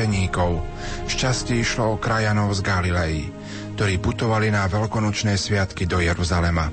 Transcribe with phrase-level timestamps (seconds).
[0.00, 0.64] učeníkov.
[1.04, 3.28] Šťastie išlo o krajanov z Galilei,
[3.76, 6.72] ktorí putovali na veľkonočné sviatky do Jeruzalema.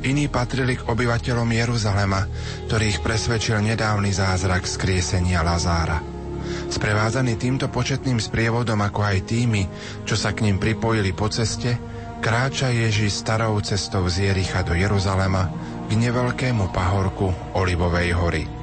[0.00, 2.24] Iní patrili k obyvateľom Jeruzalema,
[2.72, 6.00] ktorých presvedčil nedávny zázrak skriesenia Lazára.
[6.72, 9.68] Sprevádzaný týmto početným sprievodom, ako aj tými,
[10.08, 11.76] čo sa k ním pripojili po ceste,
[12.24, 15.52] kráča Ježiš starou cestou z Jericha do Jeruzalema
[15.86, 18.61] k neveľkému pahorku Olivovej hory.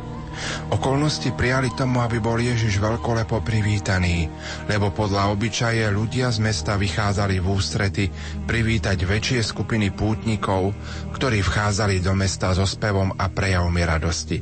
[0.70, 4.30] Okolnosti prijali tomu, aby bol Ježiš veľkolepo privítaný,
[4.70, 8.06] lebo podľa obyčaje ľudia z mesta vychádzali v ústrety
[8.46, 10.74] privítať väčšie skupiny pútnikov,
[11.16, 14.40] ktorí vchádzali do mesta so spevom a prejavmi radosti.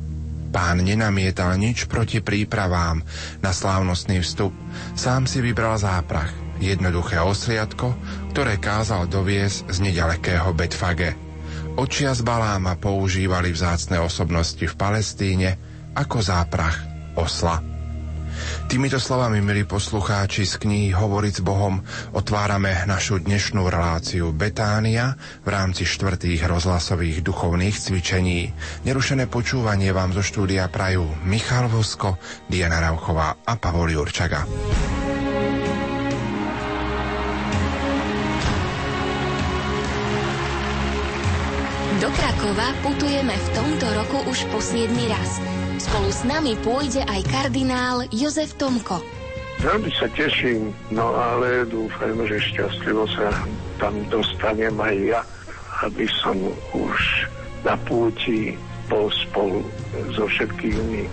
[0.48, 3.04] Pán nenamietal nič proti prípravám
[3.44, 4.56] na slávnostný vstup,
[4.96, 7.94] sám si vybral záprach, jednoduché osliadko,
[8.32, 11.14] ktoré kázal doviesť z nedalekého Betfage.
[11.78, 15.62] Očia z Baláma používali vzácne osobnosti v Palestíne,
[15.98, 16.78] ako záprach
[17.18, 17.58] osla.
[18.70, 21.82] Týmito slovami, milí poslucháči z knihy Hovoriť s Bohom,
[22.14, 28.54] otvárame našu dnešnú reláciu Betánia v rámci štvrtých rozhlasových duchovných cvičení.
[28.86, 34.46] Nerušené počúvanie vám zo štúdia prajú Michal Vosko, Diana Rauchová a Pavol Jurčaga.
[41.98, 45.67] Do Krakova putujeme v tomto roku už po 7 raz.
[45.78, 48.98] Spolu s nami pôjde aj kardinál Jozef Tomko.
[49.62, 53.30] Veľmi sa teším, no ale dúfajme, že šťastlivo sa
[53.78, 55.22] tam dostanem aj ja,
[55.86, 56.38] aby som
[56.74, 57.30] už
[57.62, 58.58] na púti
[58.90, 59.62] bol spolu
[60.18, 61.06] so všetkými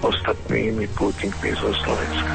[0.00, 2.32] ostatnými pútnikmi zo Slovenska.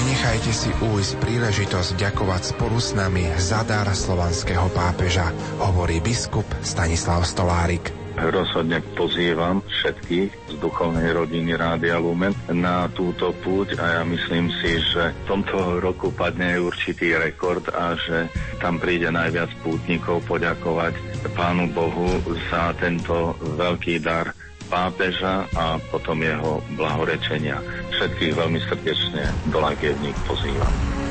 [0.00, 5.28] Nenechajte si újsť príležitosť ďakovať spolu s nami za dar slovanského pápeža,
[5.60, 13.78] hovorí biskup Stanislav Stolárik rozhodne pozývam všetkých z duchovnej rodiny Rádia Lumen na túto púť
[13.78, 18.26] a ja myslím si, že v tomto roku padne určitý rekord a že
[18.58, 20.94] tam príde najviac pútnikov poďakovať
[21.36, 22.08] Pánu Bohu
[22.50, 24.34] za tento veľký dar
[24.70, 27.58] pápeža a potom jeho blahorečenia.
[27.90, 31.09] Všetkých veľmi srdečne do Lagievník pozývam.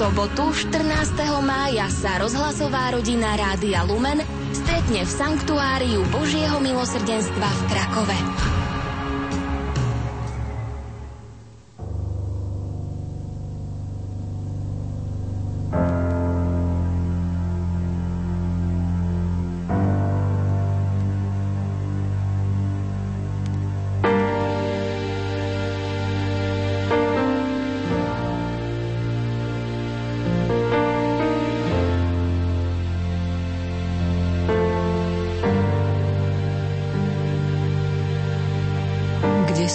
[0.00, 1.12] Sobotu 14.
[1.44, 8.16] mája sa rozhlasová rodina Rádia Lumen stretne v Sanktuáriu Božieho milosrdenstva v Krakove.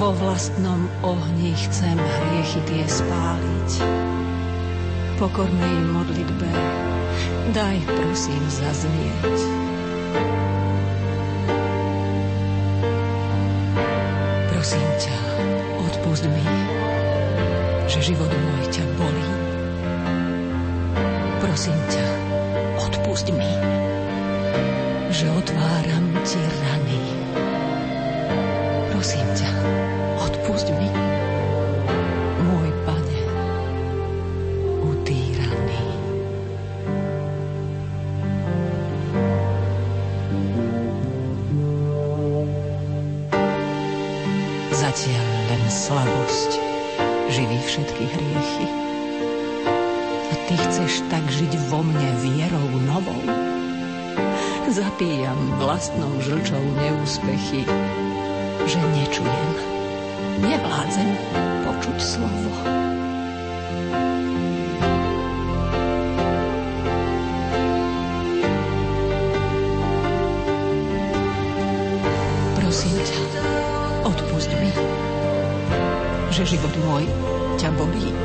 [0.00, 3.84] Vo vlastnom ohni chcem hriechy tie spáliť.
[5.20, 6.48] Pokornej modlitbe
[7.52, 9.36] daj prosím zaznieť.
[14.48, 15.18] Prosím ťa,
[15.84, 16.48] odpust mi,
[17.84, 19.28] že život môj ťa bolí.
[21.44, 22.06] Prosím ťa,
[22.88, 23.52] odpust mi,
[25.12, 26.69] že otváram ti rany.
[29.00, 29.48] Prosím ťa,
[30.20, 30.92] odpust mi,
[45.70, 46.52] slabosť
[47.32, 48.66] živí všetky hriechy.
[50.28, 53.22] A ty chceš tak žiť vo mne vierou novou.
[54.68, 57.64] Zapíjam vlastnou žlčou neúspechy,
[58.70, 59.50] že nečujem,
[60.46, 61.10] nevládzem
[61.66, 62.50] počuť slovo.
[76.40, 77.04] že život môj
[77.60, 78.19] ťa bolí.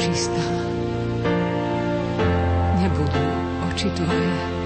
[0.00, 0.46] Čistá.
[2.80, 3.20] Nebudú
[3.68, 4.59] oči tvoje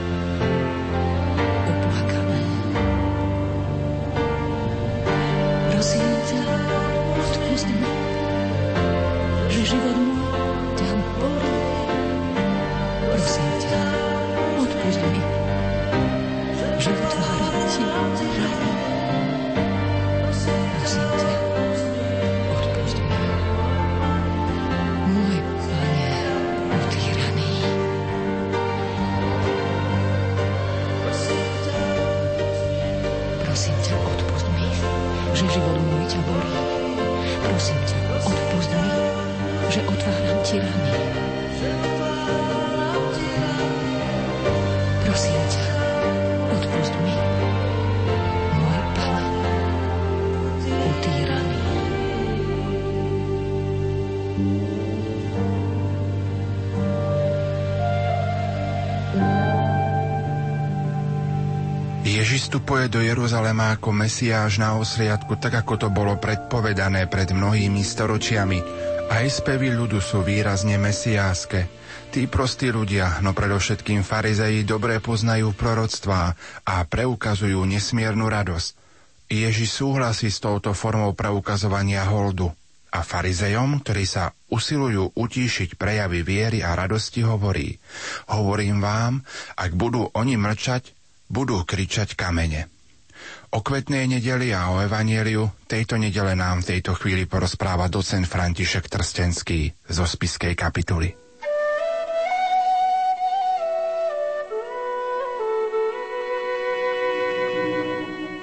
[62.44, 68.60] vstupuje do Jeruzalema ako Mesiáš na osliadku, tak ako to bolo predpovedané pred mnohými storočiami.
[69.08, 71.64] Aj spevy ľudu sú výrazne mesiáske.
[72.12, 76.36] Tí prostí ľudia, no predovšetkým farizeji, dobre poznajú proroctvá
[76.68, 78.76] a preukazujú nesmiernu radosť.
[79.32, 82.52] Ježiš súhlasí s touto formou preukazovania holdu.
[82.92, 87.80] A farizejom, ktorí sa usilujú utíšiť prejavy viery a radosti, hovorí
[88.28, 89.24] Hovorím vám,
[89.56, 90.92] ak budú oni mlčať,
[91.34, 92.70] budú kričať kamene.
[93.50, 98.86] O kvetnej nedeli a o evanieliu tejto nedele nám v tejto chvíli porozpráva docent František
[98.86, 101.14] Trstenský zo spiskej kapituly.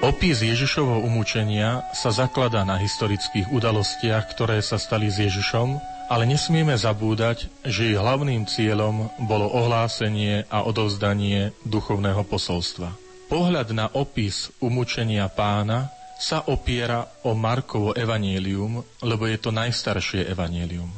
[0.02, 5.78] Opis Ježišovho umúčenia sa zakladá na historických udalostiach, ktoré sa stali s Ježišom,
[6.12, 12.92] ale nesmieme zabúdať, že ich hlavným cieľom bolo ohlásenie a odovzdanie duchovného posolstva.
[13.32, 15.88] Pohľad na opis umúčenia pána
[16.20, 20.92] sa opiera o Markovo evanielium, lebo je to najstaršie evanielium.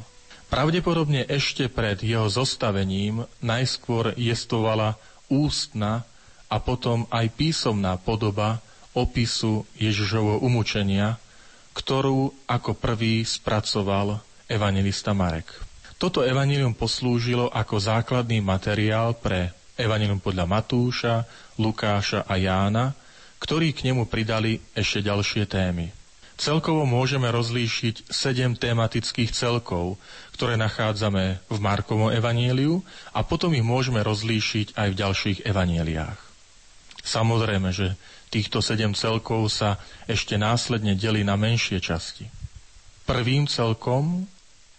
[0.51, 4.99] Pravdepodobne ešte pred jeho zostavením najskôr jestvovala
[5.31, 6.03] ústna
[6.51, 8.59] a potom aj písomná podoba
[8.99, 11.23] opisu Ježišovho umúčenia,
[11.71, 14.19] ktorú ako prvý spracoval
[14.49, 15.49] evangelista Marek.
[15.97, 21.25] Toto evanilium poslúžilo ako základný materiál pre evanilium podľa Matúša,
[21.57, 22.93] Lukáša a Jána,
[23.39, 25.91] ktorí k nemu pridali ešte ďalšie témy.
[26.35, 30.03] Celkovo môžeme rozlíšiť sedem tematických celkov,
[30.35, 32.83] ktoré nachádzame v Markovom evaníliu
[33.15, 36.19] a potom ich môžeme rozlíšiť aj v ďalších evanieliách.
[37.07, 37.95] Samozrejme, že
[38.35, 39.79] týchto sedem celkov sa
[40.11, 42.27] ešte následne delí na menšie časti.
[43.07, 44.27] Prvým celkom,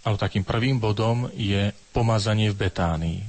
[0.05, 3.21] alebo takým prvým bodom je pomazanie v Betánii.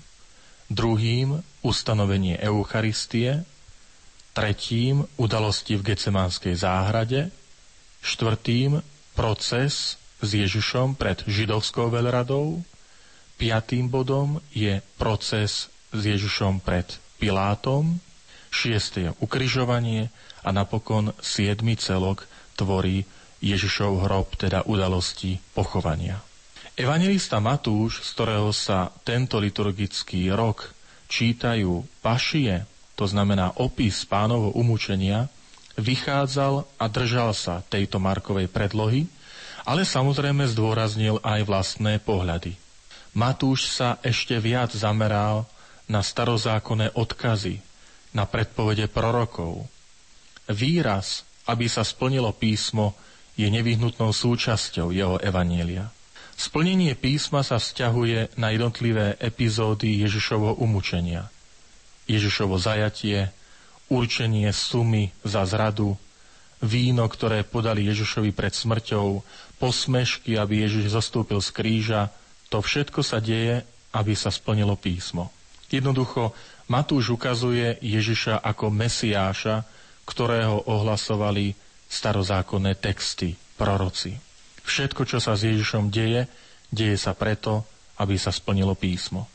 [0.68, 3.48] Druhým ustanovenie Eucharistie,
[4.36, 7.32] tretím udalosti v Gecemánskej záhrade,
[8.04, 8.84] štvrtým
[9.16, 12.60] proces s Ježišom pred židovskou veľradou,
[13.40, 16.84] piatým bodom je proces s Ježišom pred
[17.16, 17.96] Pilátom,
[18.52, 20.12] šiesté je ukrižovanie
[20.44, 22.28] a napokon siedmy celok
[22.60, 23.08] tvorí
[23.40, 26.25] Ježišov hrob, teda udalosti pochovania.
[26.76, 30.76] Evangelista Matúš, z ktorého sa tento liturgický rok
[31.08, 35.32] čítajú pašie, to znamená opis pánovho umúčenia,
[35.80, 39.08] vychádzal a držal sa tejto Markovej predlohy,
[39.64, 42.60] ale samozrejme zdôraznil aj vlastné pohľady.
[43.16, 45.48] Matúš sa ešte viac zameral
[45.88, 47.56] na starozákonné odkazy,
[48.12, 49.64] na predpovede prorokov.
[50.44, 52.92] Výraz, aby sa splnilo písmo,
[53.32, 55.95] je nevyhnutnou súčasťou jeho evanielia.
[56.36, 61.32] Splnenie písma sa vzťahuje na jednotlivé epizódy Ježišovho umúčenia.
[62.04, 63.32] Ježišovo zajatie,
[63.88, 65.96] určenie sumy za zradu,
[66.60, 69.24] víno, ktoré podali Ježišovi pred smrťou,
[69.56, 72.12] posmešky, aby Ježiš zostúpil z kríža,
[72.52, 73.64] to všetko sa deje,
[73.96, 75.32] aby sa splnilo písmo.
[75.72, 76.36] Jednoducho,
[76.68, 79.64] Matúš ukazuje Ježiša ako Mesiáša,
[80.06, 81.56] ktorého ohlasovali
[81.90, 84.25] starozákonné texty, proroci.
[84.66, 86.26] Všetko, čo sa s Ježišom deje,
[86.74, 87.62] deje sa preto,
[88.02, 89.30] aby sa splnilo písmo.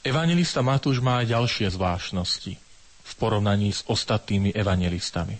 [0.00, 2.54] Evangelista Matúš má aj ďalšie zvláštnosti
[3.08, 5.36] v porovnaní s ostatnými evangelistami.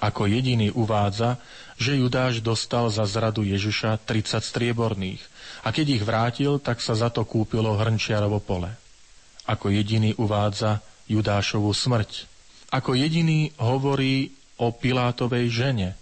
[0.00, 1.36] Ako jediný uvádza,
[1.76, 5.20] že Judáš dostal za zradu Ježiša 30 strieborných
[5.60, 8.72] a keď ich vrátil, tak sa za to kúpilo hrnčiarovo pole.
[9.44, 12.24] Ako jediný uvádza Judášovu smrť.
[12.72, 15.99] Ako jediný hovorí o Pilátovej žene,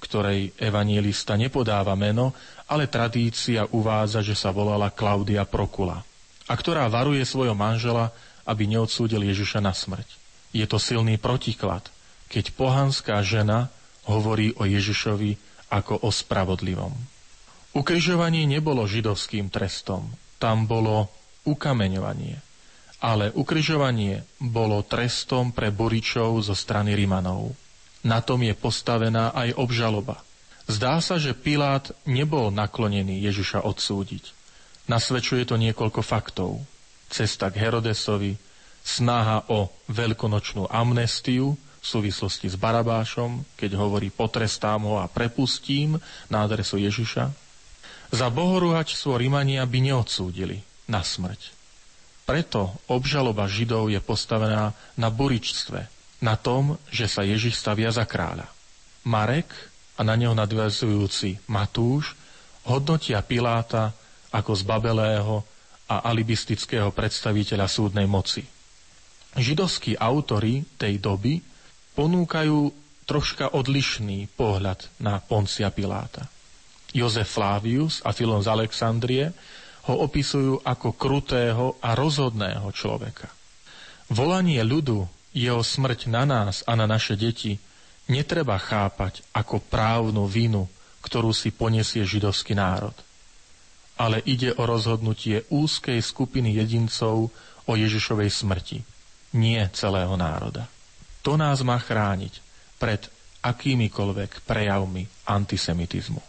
[0.00, 2.32] ktorej evanielista nepodáva meno,
[2.66, 6.02] ale tradícia uvádza, že sa volala Klaudia Prokula
[6.50, 8.10] a ktorá varuje svojho manžela,
[8.42, 10.08] aby neodsúdil Ježiša na smrť.
[10.50, 11.86] Je to silný protiklad–
[12.30, 13.66] keď pohanská žena
[14.06, 15.34] hovorí o Ježišovi
[15.74, 16.94] ako o spravodlivom.
[17.74, 20.06] Ukrižovanie nebolo židovským trestom,
[20.38, 21.10] tam bolo
[21.42, 22.38] ukameňovanie.
[23.02, 27.50] Ale ukrižovanie bolo trestom pre boričov zo strany Rimanov.
[28.00, 30.24] Na tom je postavená aj obžaloba.
[30.70, 34.32] Zdá sa, že Pilát nebol naklonený Ježiša odsúdiť.
[34.86, 36.62] Nasvedčuje to niekoľko faktov.
[37.10, 38.38] Cesta k Herodesovi,
[38.86, 45.96] snaha o veľkonočnú amnestiu, v súvislosti s Barabášom, keď hovorí potrestám ho a prepustím
[46.28, 47.32] na adresu Ježiša.
[48.12, 50.60] Za bohorúhačstvo Rimania by neodsúdili
[50.92, 51.56] na smrť.
[52.28, 55.88] Preto obžaloba Židov je postavená na buričstve,
[56.20, 58.48] na tom, že sa Ježiš stavia za kráľa.
[59.08, 59.48] Marek
[59.96, 62.16] a na neho nadvezujúci Matúš
[62.68, 63.96] hodnotia Piláta
[64.30, 65.42] ako zbabelého
[65.90, 68.46] a alibistického predstaviteľa súdnej moci.
[69.34, 71.42] Židovskí autory tej doby
[71.98, 72.58] ponúkajú
[73.08, 76.30] troška odlišný pohľad na Poncia Piláta.
[76.94, 79.26] Jozef Flavius a Filon z Alexandrie
[79.90, 83.30] ho opisujú ako krutého a rozhodného človeka.
[84.10, 87.58] Volanie ľudu, jeho smrť na nás a na naše deti
[88.10, 90.66] netreba chápať ako právnu vinu,
[91.00, 92.94] ktorú si poniesie židovský národ.
[94.00, 97.30] Ale ide o rozhodnutie úzkej skupiny jedincov
[97.68, 98.78] o Ježišovej smrti,
[99.36, 100.66] nie celého národa.
[101.22, 102.40] To nás má chrániť
[102.80, 103.06] pred
[103.44, 106.20] akýmikoľvek prejavmi antisemitizmu.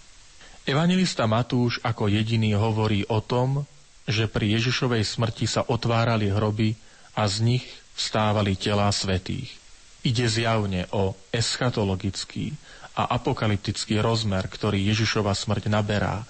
[0.68, 3.66] Evangelista Matúš ako jediný hovorí o tom,
[4.06, 6.78] že pri Ježišovej smrti sa otvárali hroby
[7.18, 7.66] a z nich
[8.02, 9.54] vstávali telá svetých.
[10.02, 12.58] Ide zjavne o eschatologický
[12.98, 16.26] a apokalyptický rozmer, ktorý Ježišova smrť naberá.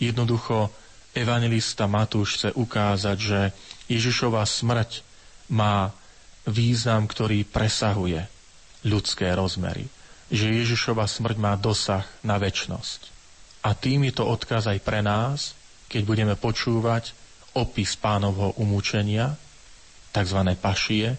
[0.00, 0.72] Jednoducho
[1.12, 3.40] evangelista Matúš chce ukázať, že
[3.92, 5.04] Ježišova smrť
[5.52, 5.92] má
[6.48, 8.24] význam, ktorý presahuje
[8.88, 9.86] ľudské rozmery.
[10.32, 13.12] Že Ježišova smrť má dosah na väčnosť.
[13.62, 15.52] A tým je to odkaz aj pre nás,
[15.86, 17.12] keď budeme počúvať
[17.52, 19.36] opis pánovho umúčenia,
[20.12, 20.38] tzv.
[20.60, 21.16] pašie,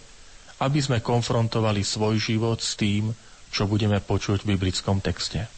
[0.62, 3.12] aby sme konfrontovali svoj život s tým,
[3.50, 5.50] čo budeme počuť v biblickom texte.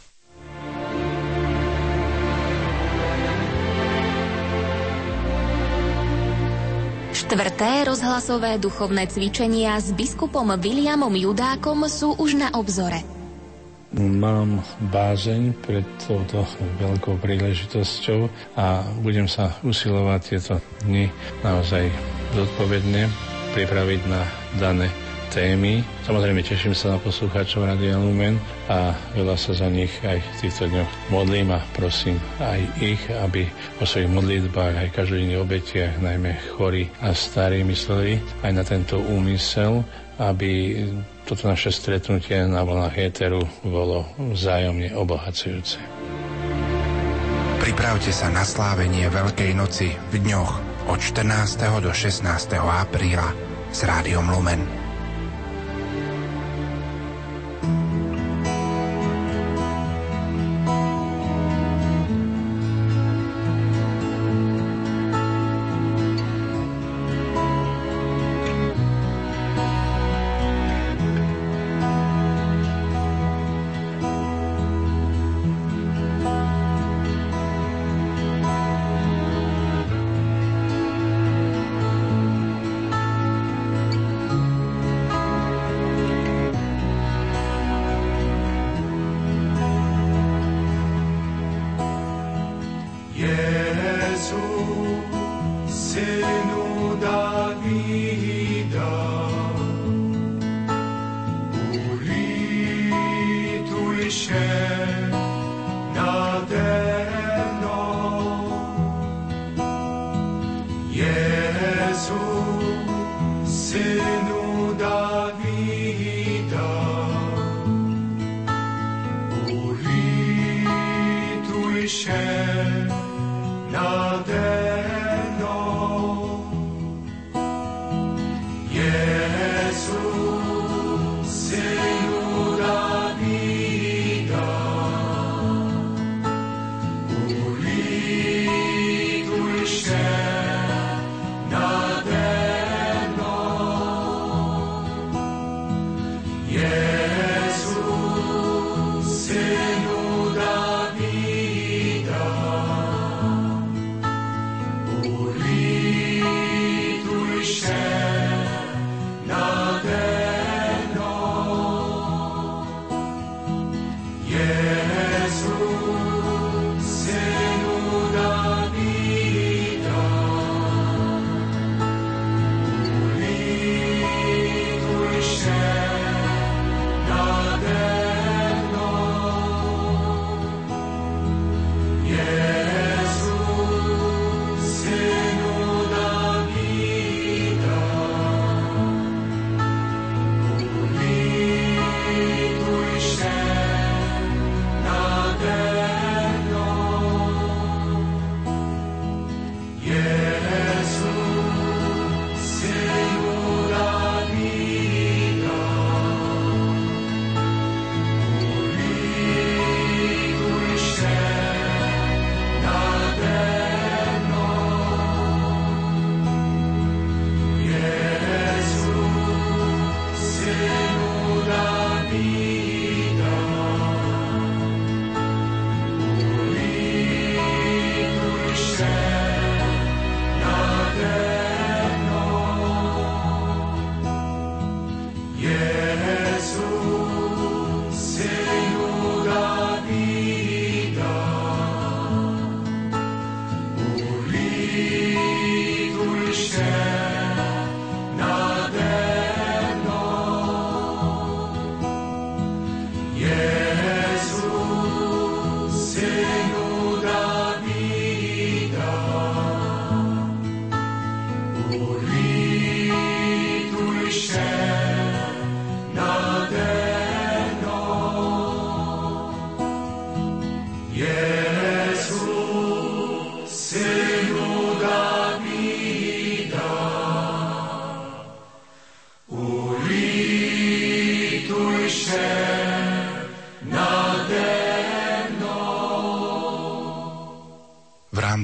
[7.16, 13.02] Štvrté rozhlasové duchovné cvičenia s biskupom Williamom Judákom sú už na obzore.
[13.96, 14.60] Mám
[14.92, 16.44] bázeň pred touto
[16.76, 18.28] veľkou príležitosťou
[18.60, 21.08] a budem sa usilovať tieto dni
[21.40, 21.88] naozaj
[22.34, 23.06] zodpovedne
[23.54, 24.26] pripraviť na
[24.58, 24.90] dané
[25.36, 25.84] témy.
[26.08, 28.40] Samozrejme teším sa na poslucháčov Radia Lumen
[28.72, 33.44] a veľa sa za nich aj v týchto dňoch modlím a prosím aj ich, aby
[33.80, 39.84] o svojich modlitbách aj každodenných obetiach, najmä chorí a starí mysleli aj na tento úmysel,
[40.24, 40.80] aby
[41.28, 45.84] toto naše stretnutie na vlnách éteru bolo vzájomne obohacujúce.
[47.60, 51.82] Pripravte sa na slávenie Veľkej noci v dňoch od 14.
[51.82, 52.54] do 16.
[52.62, 53.34] apríla
[53.74, 54.85] s Rádiom Lumen.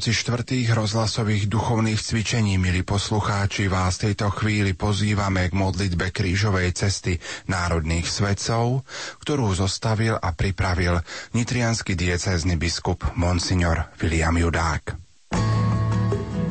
[0.01, 7.21] Rámci štvrtých rozhlasových duchovných cvičení, milí poslucháči, vás tejto chvíli pozývame k modlitbe krížovej cesty
[7.45, 8.81] národných svetcov,
[9.21, 11.05] ktorú zostavil a pripravil
[11.37, 14.97] nitrianský diecézny biskup Monsignor William Judák.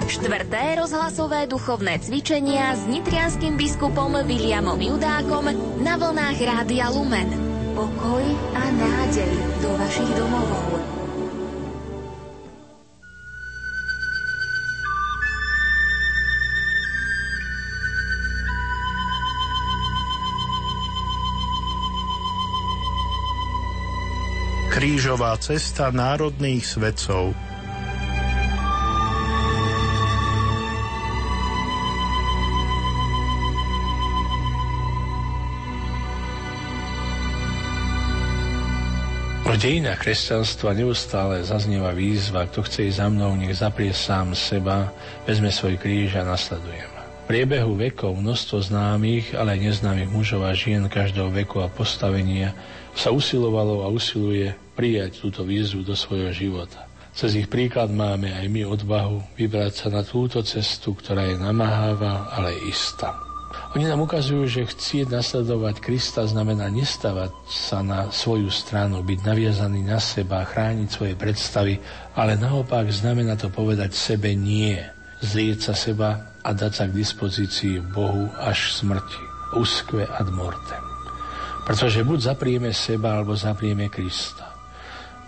[0.06, 5.50] Štvrté rozhlasové duchovné cvičenia s nitrianským biskupom Williamom Judákom
[5.82, 7.34] na vlnách Rádia Lumen.
[7.74, 10.69] Pokoj a nádej do vašich domovov.
[25.10, 27.34] Krížová cesta národných svetcov.
[27.34, 27.34] V
[39.58, 44.94] dejinách kresťanstva neustále zaznieva výzva, kto chce ísť za mnou, nech zaprie sám seba,
[45.26, 46.89] vezme svoj kríž a nasledujem.
[47.30, 52.50] Priebehu vekov množstvo známych, ale aj neznámych mužov a žien každého veku a postavenia
[52.90, 56.90] sa usilovalo a usiluje prijať túto výzvu do svojho života.
[57.14, 62.34] Cez ich príklad máme aj my odvahu vybrať sa na túto cestu, ktorá je namáhavá,
[62.34, 63.14] ale istá.
[63.78, 69.86] Oni nám ukazujú, že chcieť nasledovať Krista znamená nestavať sa na svoju stranu, byť naviazaný
[69.86, 71.78] na seba, chrániť svoje predstavy,
[72.18, 74.82] ale naopak znamená to povedať sebe nie,
[75.20, 79.24] zrieť sa seba a dať sa k dispozícii Bohu až smrti.
[79.56, 80.82] Uskve ad mortem.
[81.66, 84.50] Pretože buď zaprieme seba, alebo zaprieme Krista.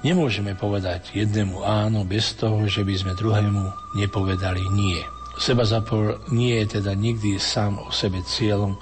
[0.03, 4.99] Nemôžeme povedať jednému áno bez toho, že by sme druhému nepovedali nie.
[5.39, 8.75] Seba zapor nie je teda nikdy sám o sebe cieľom,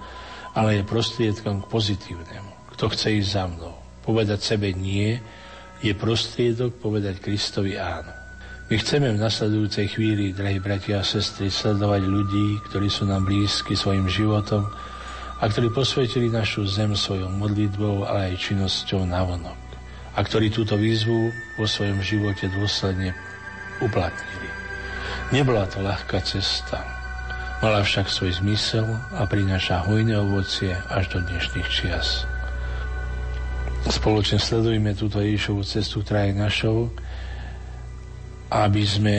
[0.57, 2.53] ale je prostriedkom k pozitívnemu.
[2.77, 5.20] Kto chce ísť za mnou, povedať sebe nie,
[5.81, 8.19] je prostriedok povedať Kristovi áno.
[8.70, 13.74] My chceme v nasledujúcej chvíli, drahí bratia a sestry, sledovať ľudí, ktorí sú nám blízki
[13.74, 14.62] svojim životom
[15.42, 19.59] a ktorí posvetili našu zem svojou modlitbou, ale aj činnosťou navonok
[20.14, 23.11] a ktorí túto výzvu vo svojom živote dôsledne
[23.83, 24.48] uplatnili.
[25.35, 26.78] Nebola to ľahká cesta,
[27.59, 28.87] mala však svoj zmysel
[29.18, 32.22] a prináša hojné ovocie až do dnešných čias.
[33.90, 36.94] Spoločne sledujme túto Ježišovú cestu, ktorá je našou,
[38.50, 39.16] aby sme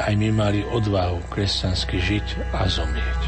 [0.00, 3.22] aj my mali odvahu kresťansky žiť a zomrieť.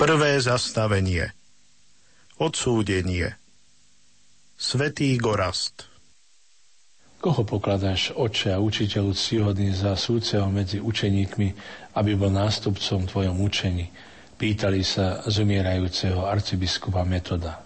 [0.00, 1.28] Prvé zastavenie.
[2.40, 3.36] Odsúdenie.
[4.56, 5.89] Svetý Gorast
[7.20, 11.48] Koho pokladáš, oče a učiteľu ctihodný za súceho medzi učeníkmi,
[11.92, 13.92] aby bol nástupcom tvojom učení?
[14.40, 17.60] Pýtali sa zomierajúceho arcibiskupa Metoda.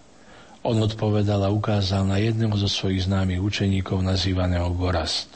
[0.59, 5.31] On odpovedal a ukázal na jedného zo svojich známych učeníkov nazývaného Gorast.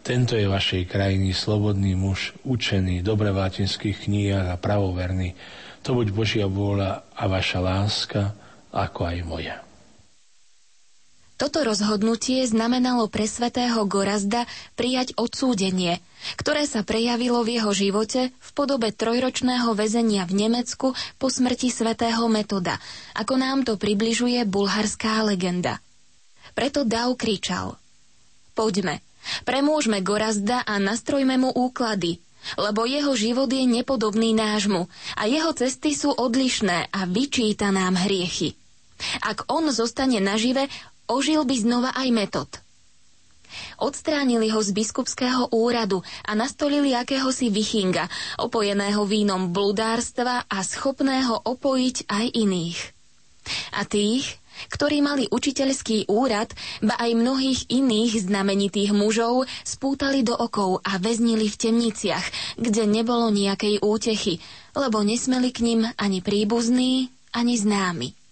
[0.00, 5.36] Tento je vašej krajiny slobodný muž, učený, dobre v latinských knihách a pravoverný.
[5.84, 8.32] To buď Božia vôľa a vaša láska,
[8.72, 9.63] ako aj moja.
[11.34, 14.46] Toto rozhodnutie znamenalo pre svätého Gorazda
[14.78, 15.98] prijať odsúdenie,
[16.38, 22.30] ktoré sa prejavilo v jeho živote v podobe trojročného väzenia v Nemecku po smrti svätého
[22.30, 22.78] Metoda,
[23.18, 25.82] ako nám to približuje bulharská legenda.
[26.54, 27.74] Preto Dau kričal
[28.54, 29.02] Poďme,
[29.42, 32.22] premôžme Gorazda a nastrojme mu úklady,
[32.54, 34.86] lebo jeho život je nepodobný nášmu
[35.18, 38.54] a jeho cesty sú odlišné a vyčíta nám hriechy.
[39.26, 40.70] Ak on zostane nažive,
[41.04, 42.50] Ožil by znova aj metod.
[43.78, 51.96] Odstránili ho z biskupského úradu a nastolili akéhosi vichinga, opojeného vínom bludárstva a schopného opojiť
[52.10, 52.80] aj iných.
[53.76, 54.40] A tých,
[54.72, 61.46] ktorí mali učiteľský úrad, ba aj mnohých iných znamenitých mužov, spútali do okov a väznili
[61.50, 64.40] v temniciach, kde nebolo nejakej útechy,
[64.72, 68.23] lebo nesmeli k ním ani príbuzní, ani známi.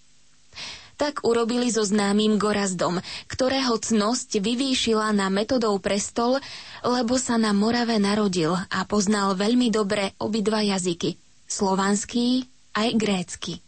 [1.03, 6.39] Tak urobili so známym Gorazdom, ktorého cnosť vyvýšila na metodou prestol,
[6.87, 11.19] lebo sa na Morave narodil a poznal veľmi dobre obidva jazyky,
[11.51, 12.47] slovanský
[12.79, 13.59] aj grécky.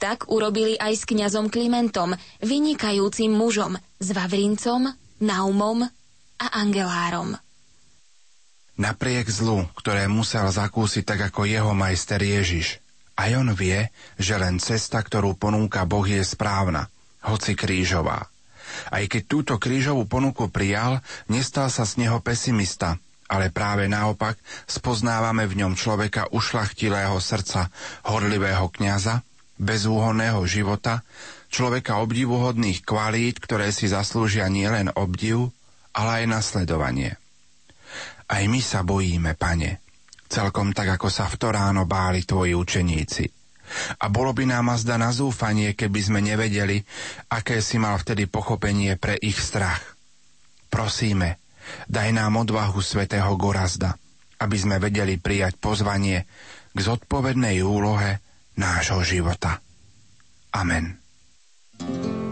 [0.00, 5.84] Tak urobili aj s kňazom Klimentom, vynikajúcim mužom, s Vavrincom, Naumom
[6.40, 7.36] a Angelárom.
[8.80, 12.80] Napriek zlu, ktoré musel zakúsiť tak ako jeho majster Ježiš,
[13.20, 16.88] aj on vie, že len cesta, ktorú ponúka Boh, je správna,
[17.28, 18.24] hoci krížová.
[18.88, 22.96] Aj keď túto krížovú ponuku prijal, nestal sa z neho pesimista,
[23.28, 27.68] ale práve naopak spoznávame v ňom človeka ušlachtilého srdca,
[28.08, 29.22] horlivého kňaza,
[29.60, 31.04] bezúhonného života,
[31.52, 35.52] človeka obdivuhodných kvalít, ktoré si zaslúžia nielen obdiv,
[35.92, 37.20] ale aj nasledovanie.
[38.30, 39.82] Aj my sa bojíme, pane,
[40.30, 43.26] celkom tak, ako sa v to ráno báli tvoji učeníci.
[44.02, 46.82] A bolo by nám azda na zúfanie, keby sme nevedeli,
[47.30, 49.82] aké si mal vtedy pochopenie pre ich strach.
[50.70, 51.38] Prosíme,
[51.90, 53.94] daj nám odvahu svätého Gorazda,
[54.42, 56.26] aby sme vedeli prijať pozvanie
[56.70, 58.22] k zodpovednej úlohe
[58.58, 59.58] nášho života.
[60.50, 60.98] Amen.
[61.80, 62.29] thank you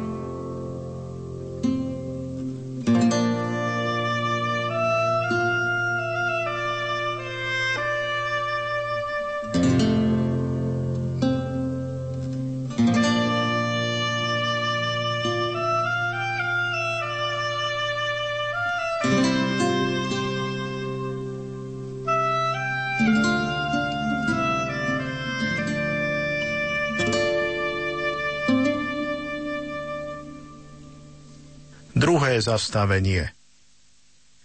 [32.38, 33.34] Zastavenie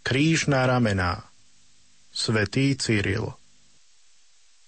[0.03, 1.29] Kríž na ramená
[2.11, 3.33] Svetý Cyril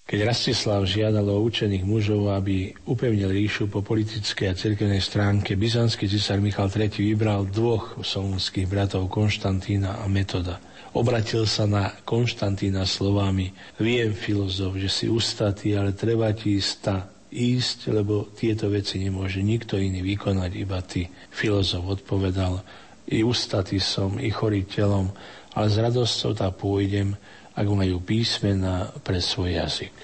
[0.05, 6.05] keď Rastislav žiadal o učených mužov, aby upevnil ríšu po politickej a cirkevnej stránke, byzantský
[6.05, 10.61] cisár Michal III vybral dvoch solunských bratov Konštantína a Metoda.
[10.93, 13.49] Obratil sa na Konštantína slovami
[13.81, 19.81] Viem, filozof, že si ustatý, ale treba ti sta ísť, lebo tieto veci nemôže nikto
[19.81, 21.09] iný vykonať, iba ty.
[21.33, 22.61] Filozof odpovedal,
[23.09, 25.09] i ustatý som, i chorý telom,
[25.53, 27.13] ale s radosťou tá pôjdem,
[27.55, 29.95] ak majú písmena pre svoj jazyk.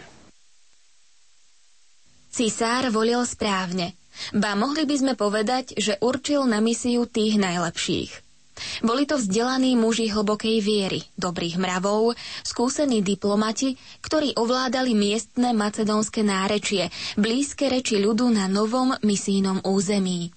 [2.31, 3.91] Cisár volil správne,
[4.31, 8.31] ba mohli by sme povedať, že určil na misiu tých najlepších.
[8.85, 12.13] Boli to vzdelaní muži hlbokej viery, dobrých mravov,
[12.45, 20.31] skúsení diplomati, ktorí ovládali miestne macedónske nárečie, blízke reči ľudu na novom misijnom území.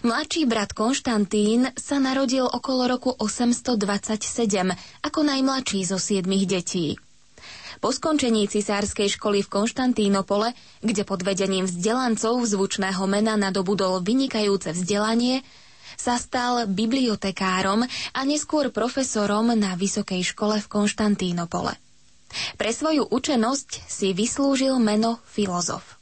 [0.00, 4.72] Mladší brat Konštantín sa narodil okolo roku 827
[5.04, 6.96] ako najmladší zo siedmých detí.
[7.84, 15.44] Po skončení cisárskej školy v Konštantínopole, kde pod vedením vzdelancov zvučného mena nadobudol vynikajúce vzdelanie,
[16.00, 17.84] sa stal bibliotekárom
[18.16, 21.76] a neskôr profesorom na vysokej škole v Konštantínopole.
[22.56, 26.00] Pre svoju učenosť si vyslúžil meno filozof.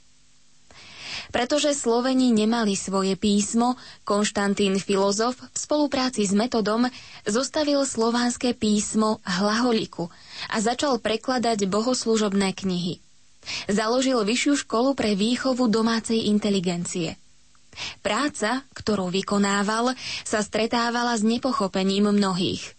[1.30, 6.90] Pretože Sloveni nemali svoje písmo, Konštantín filozof v spolupráci s metodom
[7.22, 10.10] zostavil slovanské písmo Hlaholiku
[10.50, 12.98] a začal prekladať bohoslužobné knihy.
[13.70, 17.16] Založil vyššiu školu pre výchovu domácej inteligencie.
[18.02, 19.94] Práca, ktorú vykonával,
[20.26, 22.74] sa stretávala s nepochopením mnohých.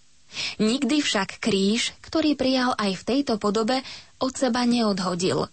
[0.59, 3.83] Nikdy však kríž, ktorý prijal aj v tejto podobe,
[4.21, 5.49] od seba neodhodil.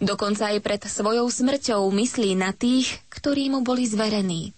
[0.00, 4.52] Dokonca aj pred svojou smrťou myslí na tých, ktorí mu boli zverení.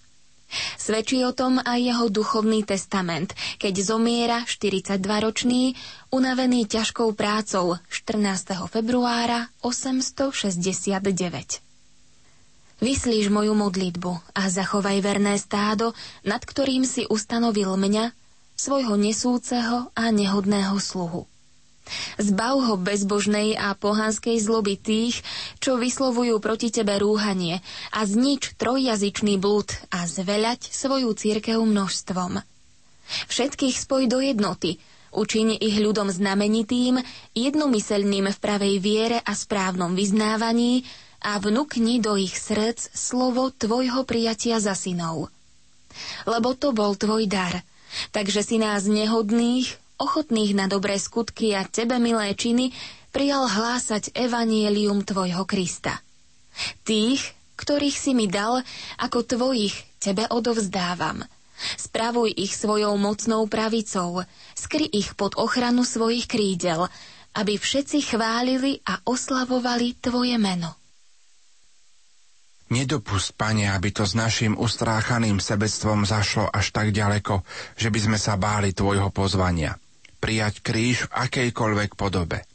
[0.79, 5.75] Svedčí o tom aj jeho duchovný testament, keď zomiera 42-ročný,
[6.15, 8.55] unavený ťažkou prácou 14.
[8.71, 11.65] februára 869.
[12.83, 18.13] Vyslíš moju modlitbu a zachovaj verné stádo, nad ktorým si ustanovil mňa,
[18.55, 21.27] svojho nesúceho a nehodného sluhu.
[22.17, 25.21] Zbav ho bezbožnej a pohanskej zloby tých,
[25.61, 27.61] čo vyslovujú proti tebe rúhanie
[27.93, 32.41] a znič trojjazyčný blúd a zveľať svoju církev množstvom.
[33.29, 34.81] Všetkých spoj do jednoty,
[35.13, 37.05] učiň ich ľudom znamenitým,
[37.37, 40.89] jednomyselným v pravej viere a správnom vyznávaní
[41.21, 45.29] a vnúkni do ich srdc slovo tvojho prijatia za synov.
[46.25, 47.61] Lebo to bol tvoj dar,
[48.11, 52.75] takže si nás nehodných ochotných na dobré skutky a tebe milé činy,
[53.15, 56.03] prijal hlásať evanielium tvojho Krista.
[56.83, 57.23] Tých,
[57.55, 58.67] ktorých si mi dal,
[58.99, 61.23] ako tvojich tebe odovzdávam.
[61.79, 64.27] Spravuj ich svojou mocnou pravicou,
[64.59, 66.91] skry ich pod ochranu svojich krídel,
[67.39, 70.75] aby všetci chválili a oslavovali tvoje meno.
[72.75, 77.47] Nedopust, Pane, aby to s našim ustráchaným sebectvom zašlo až tak ďaleko,
[77.79, 79.79] že by sme sa báli Tvojho pozvania
[80.25, 82.49] prijať kríž v akejkoľvek podobe.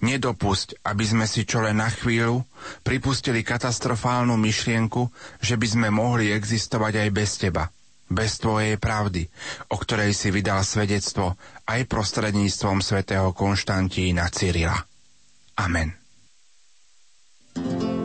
[0.00, 2.40] Nedopusť, aby sme si čo len na chvíľu
[2.80, 5.12] pripustili katastrofálnu myšlienku,
[5.44, 7.68] že by sme mohli existovať aj bez teba,
[8.08, 9.28] bez tvojej pravdy,
[9.68, 11.36] o ktorej si vydal svedectvo
[11.68, 14.80] aj prostredníctvom svätého Konštantína Cyrila.
[15.60, 15.92] Amen.
[17.56, 17.95] thank you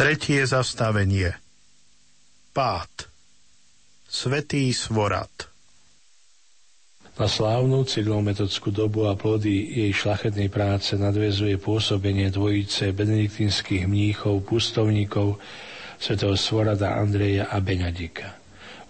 [0.00, 1.28] Tretie zastavenie
[2.56, 3.12] Pád
[4.08, 5.52] Svetý Svorat
[7.20, 15.36] Na slávnu cyrilometodskú dobu a plody jej šlachetnej práce nadvezuje pôsobenie dvojice benediktínskych mníchov, pustovníkov,
[16.00, 18.40] svetého Svorada Andreja a Beňadika.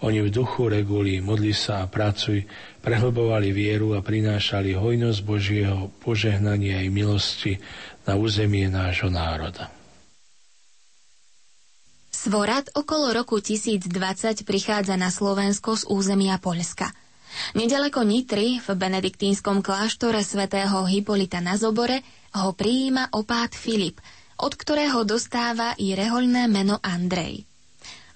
[0.07, 2.47] Oni v duchu reguli, modli sa a pracuj,
[2.87, 7.59] prehlbovali vieru a prinášali hojnosť Božieho požehnania aj milosti
[8.07, 9.80] na územie nášho národa.
[12.21, 16.93] Svorad okolo roku 1020 prichádza na Slovensko z územia Poľska.
[17.57, 22.05] Nedaleko Nitry, v benediktínskom kláštore svätého Hipolita na Zobore,
[22.37, 24.05] ho prijíma opát Filip,
[24.37, 27.49] od ktorého dostáva i rehoľné meno Andrej.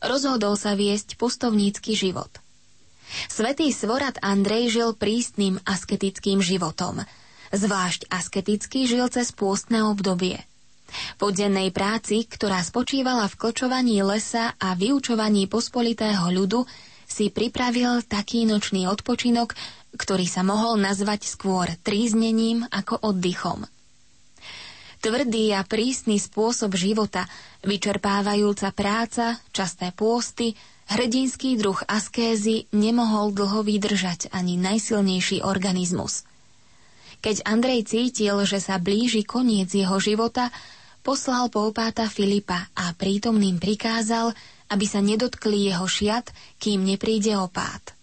[0.04, 2.28] Rozhodol sa viesť pustovnícky život.
[3.32, 7.00] Svetý Svorad Andrej žil prísnym asketickým životom.
[7.56, 10.44] Zvlášť asketicky žil cez pôstne obdobie–
[11.16, 16.66] po dennej práci, ktorá spočívala v kločovaní lesa a vyučovaní pospolitého ľudu,
[17.04, 19.54] si pripravil taký nočný odpočinok,
[19.94, 23.68] ktorý sa mohol nazvať skôr tríznením ako oddychom.
[25.04, 27.28] Tvrdý a prísny spôsob života,
[27.60, 30.56] vyčerpávajúca práca, časté pôsty,
[30.88, 36.24] hrdinský druh askézy nemohol dlho vydržať ani najsilnejší organizmus.
[37.20, 40.48] Keď Andrej cítil, že sa blíži koniec jeho života,
[41.04, 44.32] poslal poupáta Filipa a prítomným prikázal,
[44.72, 47.94] aby sa nedotkli jeho šiat, kým nepríde opát.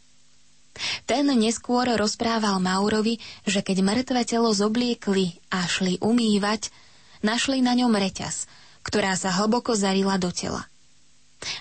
[1.09, 6.71] Ten neskôr rozprával Maurovi, že keď mŕtve telo zobliekli a šli umývať,
[7.25, 8.47] našli na ňom reťaz,
[8.85, 10.65] ktorá sa hlboko zarila do tela.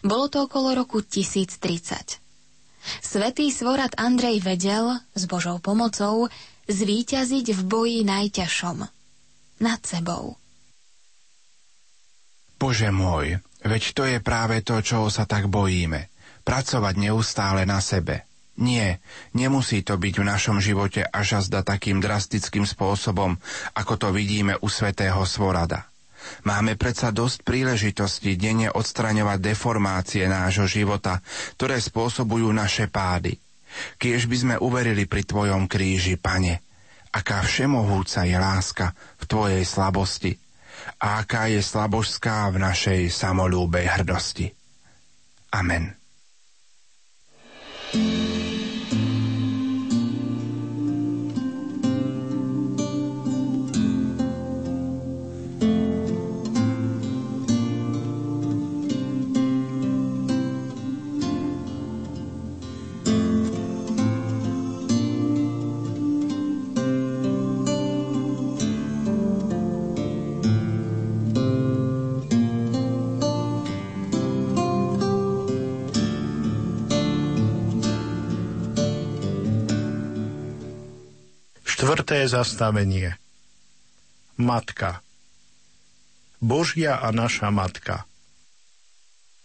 [0.05, 2.21] Bolo to okolo roku 1030.
[3.01, 6.33] Svetý svorad Andrej vedel, s Božou pomocou,
[6.69, 8.79] zvíťaziť v boji najťažšom.
[9.61, 10.40] Nad sebou.
[12.61, 16.13] Bože môj, veď to je práve to, čo sa tak bojíme.
[16.45, 18.29] Pracovať neustále na sebe.
[18.61, 19.01] Nie,
[19.33, 23.41] nemusí to byť v našom živote až azda takým drastickým spôsobom,
[23.73, 25.89] ako to vidíme u svätého Svorada.
[26.45, 31.25] Máme predsa dosť príležitosti denne odstraňovať deformácie nášho života,
[31.57, 33.41] ktoré spôsobujú naše pády.
[33.97, 36.61] Kiež by sme uverili pri Tvojom kríži, Pane,
[37.09, 40.37] aká všemohúca je láska v Tvojej slabosti–
[41.01, 44.51] a aká je slabožská v našej samolúbej hrdosti.
[45.51, 45.97] Amen.
[47.91, 48.30] thank you
[82.11, 83.15] Štvrté zastavenie.
[84.35, 84.99] Matka.
[86.43, 88.03] Božia a naša matka.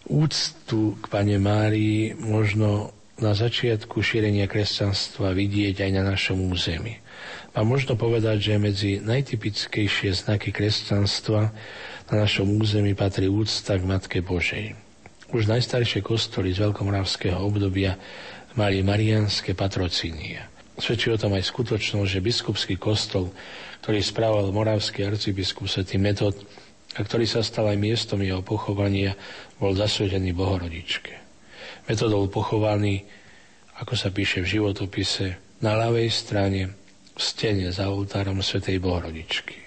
[0.09, 2.89] Úctu k Pane Márii možno
[3.21, 6.97] na začiatku šírenia kresťanstva vidieť aj na našom území.
[7.53, 11.53] A možno povedať, že medzi najtypickejšie znaky kresťanstva
[12.09, 14.73] na našom území patrí úcta k Matke Božej.
[15.29, 17.93] Už najstaršie kostoly z veľkomoravského obdobia
[18.57, 20.54] mali marianské patrocínie.
[20.75, 23.31] Svedčí o tom aj skutočnosť, že biskupský kostol,
[23.79, 25.87] ktorý správal moravský arcibiskup Sv.
[25.95, 26.35] Metod
[26.95, 29.15] a ktorý sa stal aj miestom jeho pochovania,
[29.55, 31.13] bol zasvedený Bohorodičke.
[31.87, 33.07] Metod bol pochovaný,
[33.79, 36.61] ako sa píše v životopise, na ľavej strane
[37.15, 39.63] v stene za oltárom Svetej Bohorodičky.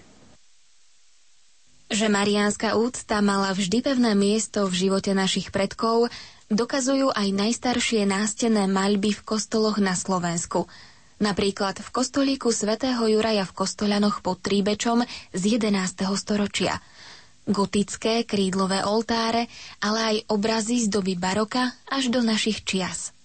[1.88, 6.12] Že mariánska úcta mala vždy pevné miesto v živote našich predkov,
[6.52, 10.68] dokazujú aj najstaršie nástené maľby v kostoloch na Slovensku.
[11.18, 15.02] Napríklad v kostolíku svätého Juraja v Kostolanoch pod Tríbečom
[15.34, 16.06] z 11.
[16.14, 16.78] storočia.
[17.48, 19.50] Gotické krídlové oltáre,
[19.82, 23.10] ale aj obrazy z doby baroka až do našich čias–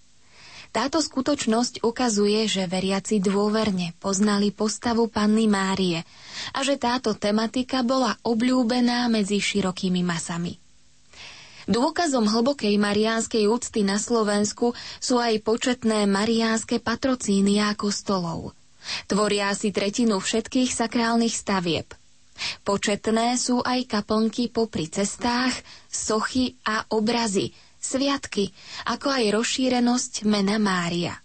[0.73, 6.01] táto skutočnosť ukazuje, že veriaci dôverne poznali postavu panny Márie
[6.49, 10.62] a že táto tematika bola obľúbená medzi širokými masami.
[11.63, 18.52] Dôkazom hlbokej mariánskej úcty na Slovensku sú aj početné mariánske patrocíny a kostolov.
[19.08, 21.88] Tvoria asi tretinu všetkých sakrálnych stavieb.
[22.67, 25.56] Početné sú aj kaplnky popri cestách,
[25.88, 28.52] sochy a obrazy, sviatky,
[28.89, 31.15] ako aj rozšírenosť mena Mária.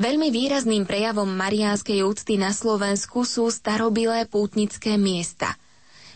[0.00, 5.60] Veľmi výrazným prejavom mariánskej úcty na Slovensku sú starobilé pútnické miesta.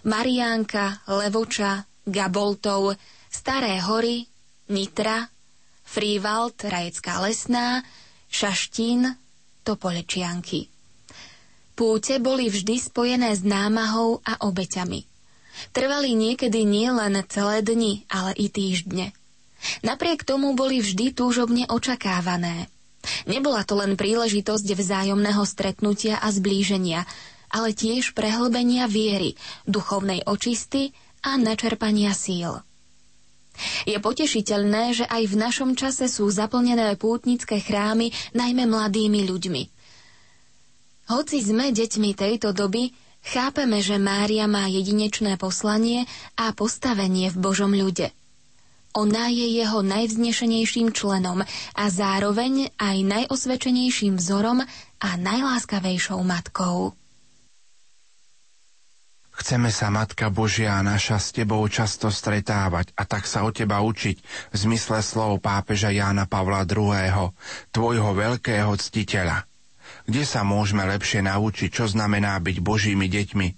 [0.09, 2.97] Mariánka, Levoča, Gaboltov,
[3.29, 4.25] Staré hory,
[4.71, 5.29] Nitra,
[5.85, 7.83] Frívald, Rajecká lesná,
[8.31, 9.17] Šaštín,
[9.67, 10.69] Topolečianky.
[11.75, 15.11] Púte boli vždy spojené s námahou a obeťami–
[15.71, 19.15] Trvali niekedy nie len celé dni, ale i týždne.
[19.81, 22.69] Napriek tomu boli vždy túžobne očakávané.
[23.29, 27.05] Nebola to len príležitosť vzájomného stretnutia a zblíženia,
[27.53, 29.37] ale tiež prehlbenia viery,
[29.69, 30.91] duchovnej očisty
[31.25, 32.61] a načerpania síl.
[33.89, 39.63] Je potešiteľné, že aj v našom čase sú zaplnené pútnické chrámy najmä mladými ľuďmi.
[41.05, 42.93] Hoci sme deťmi tejto doby,
[43.25, 46.05] Chápeme, že Mária má jedinečné poslanie
[46.37, 48.13] a postavenie v Božom ľude.
[48.95, 51.41] Ona je jeho najvznešenejším členom
[51.73, 54.61] a zároveň aj najosvedčenejším vzorom
[55.01, 56.93] a najláskavejšou matkou.
[59.35, 64.17] Chceme sa, Matka Božia naša, s Tebou často stretávať a tak sa o Teba učiť
[64.51, 67.35] v zmysle slov pápeža Jána Pavla II.,
[67.75, 69.43] Tvojho veľkého ctiteľa–
[70.05, 73.49] kde sa môžeme lepšie naučiť, čo znamená byť Božími deťmi,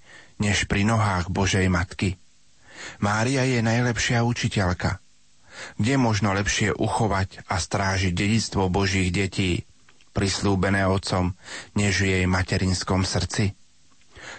[0.43, 2.19] než pri nohách Božej Matky?
[3.03, 5.03] Mária je najlepšia učiteľka.
[5.81, 9.65] Kde možno lepšie uchovať a strážiť dedictvo Božích detí,
[10.13, 11.35] prislúbené Otcom,
[11.75, 13.57] než v jej materinskom srdci?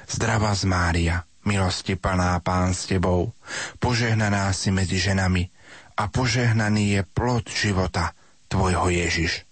[0.08, 3.36] Zdravá z Mária, milosti plná Pán s Tebou,
[3.78, 5.52] požehnaná si medzi ženami
[6.00, 9.46] a požehnaný je plod života Tvojho Ježiš.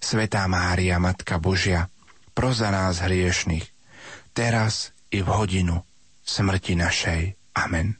[0.00, 1.92] Svetá Mária, Matka Božia,
[2.32, 3.66] pro za nás hriešných,
[4.32, 5.84] teraz i v hodinu
[6.24, 7.36] smrti našej.
[7.58, 7.99] Amen.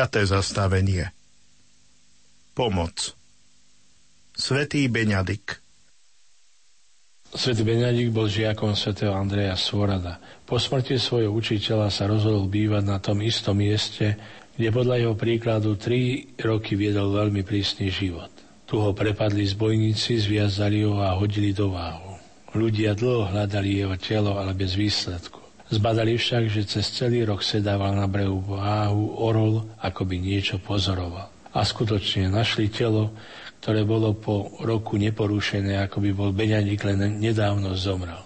[0.00, 1.12] Piaté zastavenie
[2.56, 3.12] Pomoc
[4.32, 5.60] Svetý Beňadik
[7.28, 10.16] Svetý Beňadik bol žiakom svätého Andreja Svorada.
[10.48, 14.16] Po smrti svojho učiteľa sa rozhodol bývať na tom istom mieste,
[14.56, 18.32] kde podľa jeho príkladu tri roky viedol veľmi prísny život.
[18.64, 22.16] Tu ho prepadli zbojníci, zviazali ho a hodili do váhu.
[22.56, 25.39] Ľudia dlho hľadali jeho telo, ale bez výsledku.
[25.70, 31.30] Zbadali však, že cez celý rok sedával na brehu váhu orol, ako by niečo pozoroval.
[31.54, 33.14] A skutočne našli telo,
[33.62, 38.18] ktoré bolo po roku neporušené, ako by bol Beňadik len nedávno zomrel.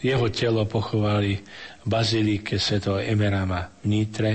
[0.00, 1.40] Jeho telo pochovali
[1.84, 2.80] v bazilíke Sv.
[3.04, 4.32] Emerama v Nitre,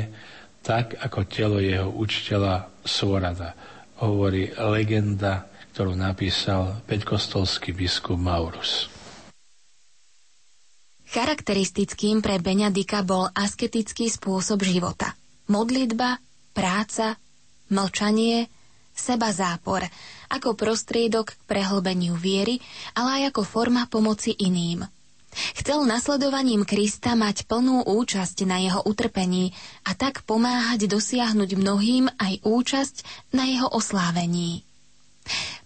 [0.61, 3.53] tak ako telo jeho učiteľa Svorada,
[4.01, 8.91] hovorí legenda ktorú napísal peťkostolský biskup Maurus.
[11.11, 15.11] Charakteristickým pre Beňadika bol asketický spôsob života.
[15.51, 16.23] Modlitba,
[16.55, 17.19] práca,
[17.67, 18.47] mlčanie,
[18.95, 19.83] seba zápor,
[20.31, 22.63] ako prostriedok k prehlbeniu viery,
[22.95, 24.87] ale aj ako forma pomoci iným.
[25.59, 29.51] Chcel nasledovaním Krista mať plnú účasť na jeho utrpení
[29.83, 32.95] a tak pomáhať dosiahnuť mnohým aj účasť
[33.35, 34.63] na jeho oslávení.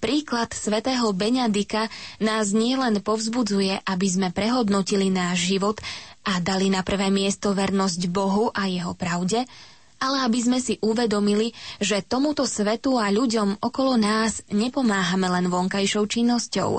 [0.04, 1.90] Príklad svätého Beňadika
[2.22, 5.82] nás nielen povzbudzuje, aby sme prehodnotili náš život
[6.26, 9.46] a dali na prvé miesto vernosť Bohu a jeho pravde,
[10.02, 16.04] ale aby sme si uvedomili, že tomuto svetu a ľuďom okolo nás nepomáhame len vonkajšou
[16.06, 16.72] činnosťou,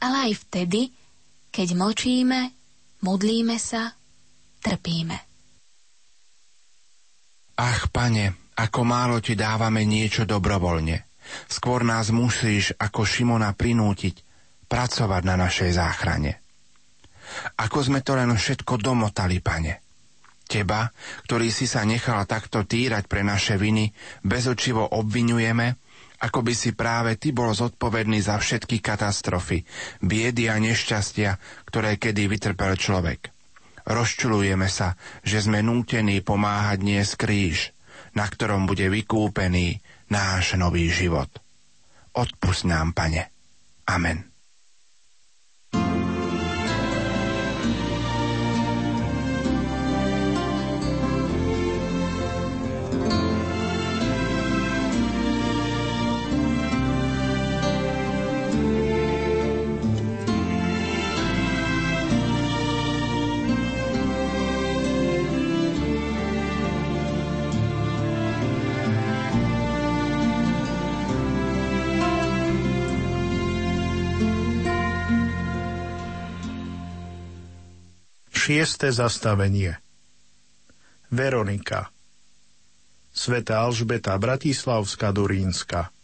[0.00, 0.94] ale aj vtedy,
[1.50, 2.40] keď mlčíme,
[3.02, 3.92] modlíme sa,
[4.62, 5.16] trpíme.
[7.60, 11.09] Ach, pane, ako málo ti dávame niečo dobrovoľne.
[11.46, 14.22] Skôr nás musíš ako Šimona prinútiť
[14.70, 16.38] pracovať na našej záchrane.
[17.58, 19.82] Ako sme to len všetko domotali, pane.
[20.50, 20.90] Teba,
[21.30, 23.94] ktorý si sa nechal takto týrať pre naše viny,
[24.26, 25.78] bezočivo obvinujeme,
[26.20, 29.62] ako by si práve ty bol zodpovedný za všetky katastrofy,
[30.02, 31.38] biedy a nešťastia,
[31.70, 33.30] ktoré kedy vytrpel človek.
[33.88, 37.72] Rozčulujeme sa, že sme nútení pomáhať nie kríž,
[38.12, 39.80] na ktorom bude vykúpený
[40.10, 41.30] náš nový život.
[42.12, 43.30] Odpust nám, Pane.
[43.86, 44.29] Amen.
[78.50, 79.78] Šiesté zastavenie
[81.06, 81.86] Veronika
[83.14, 85.94] Sveta Alžbeta Bratislavská Durínska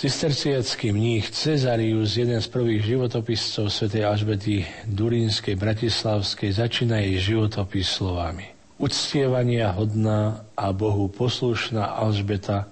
[0.00, 8.48] Cisterciacký mních Cezarius, jeden z prvých životopiscov svätej Alžbety Durínskej Bratislavskej, začína jej životopis slovami.
[8.80, 12.64] Uctievania hodná a Bohu poslušná Alžbeta,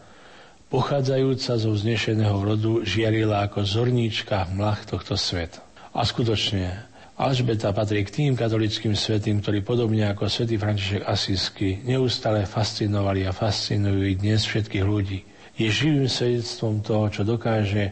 [0.73, 5.61] pochádzajúca zo vznešeného rodu, žiarila ako zorníčka v mlach tohto sveta.
[5.93, 6.88] A skutočne,
[7.19, 13.35] Alžbeta patrí k tým katolickým svetým, ktorí podobne ako svätý František Asisky neustále fascinovali a
[13.35, 15.27] fascinujú i dnes všetkých ľudí.
[15.59, 17.91] Je živým svedectvom toho, čo dokáže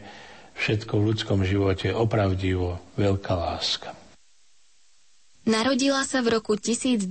[0.54, 3.98] všetko v ľudskom živote opravdivo veľká láska.
[5.42, 7.10] Narodila sa v roku 1207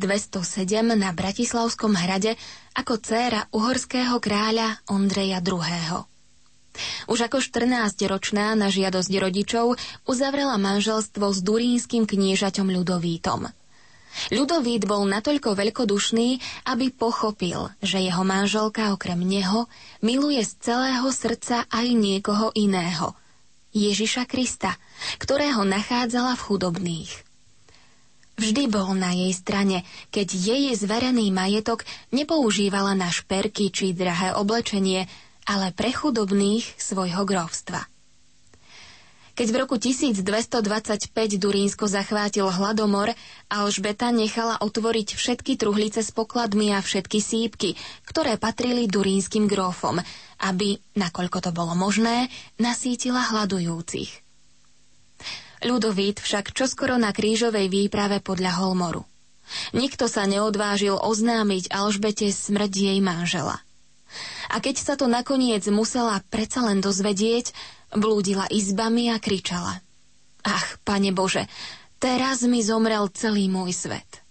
[0.95, 2.39] na Bratislavskom hrade
[2.79, 6.14] ako dcéra uhorského kráľa Ondreja II.
[7.07, 13.51] Už ako 14-ročná na žiadosť rodičov uzavrela manželstvo s durínskym kniežaťom Ľudovítom.
[14.31, 16.39] Ľudovít bol natoľko veľkodušný,
[16.71, 19.67] aby pochopil, že jeho manželka okrem neho
[19.99, 23.11] miluje z celého srdca aj niekoho iného.
[23.75, 24.79] Ježiša Krista,
[25.19, 27.11] ktorého nachádzala v chudobných.
[28.35, 35.07] Vždy bol na jej strane, keď jej zverený majetok nepoužívala na šperky či drahé oblečenie,
[35.45, 37.85] ale pre chudobných svojho grovstva.
[39.35, 43.11] Keď v roku 1225 Durínsko zachvátil hladomor,
[43.51, 47.75] Alžbeta nechala otvoriť všetky truhlice s pokladmi a všetky sípky,
[48.07, 49.99] ktoré patrili durínskym grófom,
[50.39, 54.23] aby, nakoľko to bolo možné, nasítila hladujúcich.
[55.67, 59.03] Ľudovít však čoskoro na krížovej výprave podľa Holmoru.
[59.75, 63.64] Nikto sa neodvážil oznámiť Alžbete smrť jej manžela.
[64.51, 67.55] A keď sa to nakoniec musela predsa len dozvedieť,
[67.95, 69.81] blúdila izbami a kričala.
[70.45, 71.49] Ach, pane Bože,
[71.97, 74.21] teraz mi zomrel celý môj svet.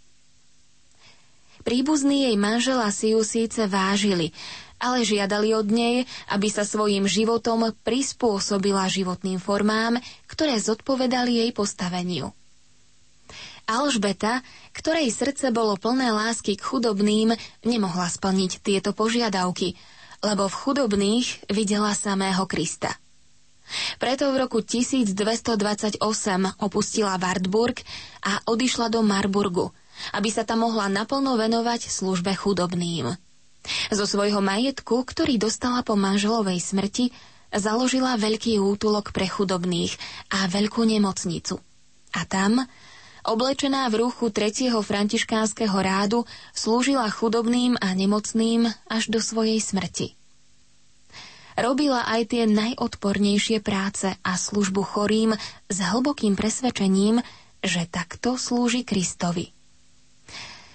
[1.65, 4.37] Príbuzní jej manžela si ju síce vážili,
[4.77, 9.97] ale žiadali od nej, aby sa svojim životom prispôsobila životným formám,
[10.29, 12.37] ktoré zodpovedali jej postaveniu.
[13.65, 14.45] Alžbeta,
[14.77, 17.33] ktorej srdce bolo plné lásky k chudobným,
[17.65, 19.73] nemohla splniť tieto požiadavky–
[20.25, 22.97] lebo v chudobných videla samého Krista.
[24.01, 26.01] Preto v roku 1228
[26.61, 27.81] opustila Wartburg
[28.25, 29.73] a odišla do Marburgu,
[30.13, 33.17] aby sa tam mohla naplno venovať službe chudobným.
[33.89, 37.09] Zo svojho majetku, ktorý dostala po manželovej smrti,
[37.49, 39.97] založila veľký útulok pre chudobných
[40.37, 41.57] a veľkú nemocnicu.
[42.15, 42.69] A tam,
[43.25, 50.15] oblečená v ruchu tretieho františkánskeho rádu, slúžila chudobným a nemocným až do svojej smrti.
[51.55, 55.39] Robila aj tie najodpornejšie práce a službu chorým
[55.71, 57.23] s hlbokým presvedčením,
[57.63, 59.55] že takto slúži Kristovi.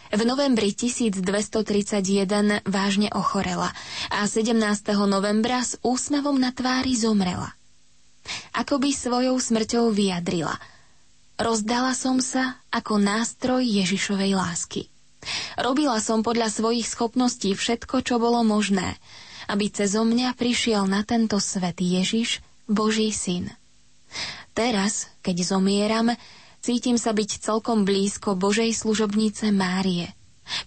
[0.10, 3.70] V novembri 1231 vážne ochorela
[4.10, 4.58] a 17.
[5.06, 7.54] novembra s úsmevom na tvári zomrela.
[8.58, 10.58] Ako by svojou smrťou vyjadrila.
[11.40, 14.92] Rozdala som sa ako nástroj Ježišovej lásky.
[15.56, 19.00] Robila som podľa svojich schopností všetko, čo bolo možné,
[19.48, 23.56] aby cezo mňa prišiel na tento svet Ježiš, Boží syn.
[24.52, 26.12] Teraz, keď zomieram,
[26.60, 30.12] cítim sa byť celkom blízko Božej služobnice Márie,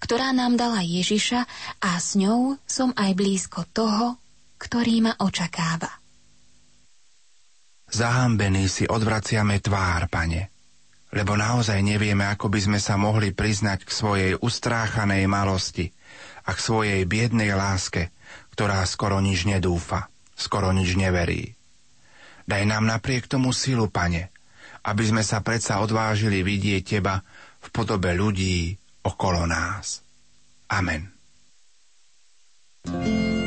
[0.00, 1.44] ktorá nám dala Ježiša
[1.84, 4.16] a s ňou som aj blízko toho,
[4.56, 6.00] ktorý ma očakáva.
[7.92, 10.51] Zahambení si odvraciame tvár, pane,
[11.12, 15.92] lebo naozaj nevieme, ako by sme sa mohli priznať k svojej ustráchanej malosti
[16.48, 18.08] a k svojej biednej láske,
[18.56, 21.52] ktorá skoro nič nedúfa, skoro nič neverí.
[22.48, 24.32] Daj nám napriek tomu silu, pane,
[24.82, 27.22] aby sme sa predsa odvážili vidieť Teba
[27.62, 28.74] v podobe ľudí
[29.06, 30.02] okolo nás.
[30.72, 31.12] Amen.
[32.82, 33.41] thank you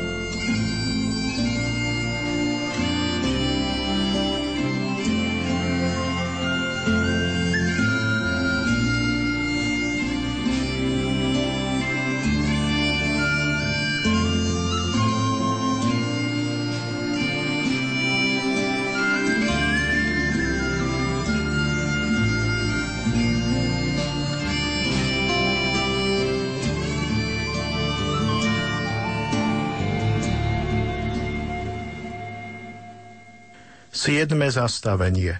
[34.06, 35.34] Siedme zastavenie.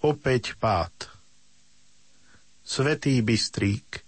[0.00, 1.12] Opäť pád.
[2.64, 4.00] Svetý Bystrík.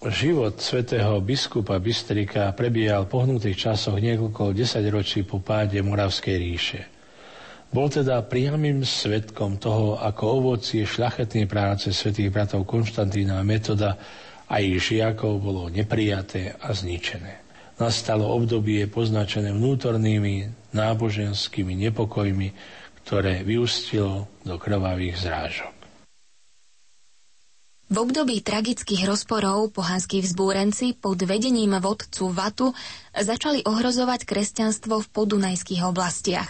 [0.00, 6.88] Život svätého biskupa Bystrika prebiehal v pohnutých časoch niekoľko desaťročí po páde Moravskej ríše.
[7.68, 14.00] Bol teda priamým svetkom toho, ako ovocie šľachetnej práce svätých bratov Konštantína a Metoda
[14.48, 17.43] a ich žiakov bolo neprijaté a zničené
[17.78, 22.54] nastalo obdobie poznačené vnútornými náboženskými nepokojmi,
[23.04, 25.74] ktoré vyústilo do krvavých zrážok.
[27.94, 32.72] V období tragických rozporov pohanskí vzbúrenci pod vedením vodcu Vatu
[33.14, 36.48] začali ohrozovať kresťanstvo v podunajských oblastiach.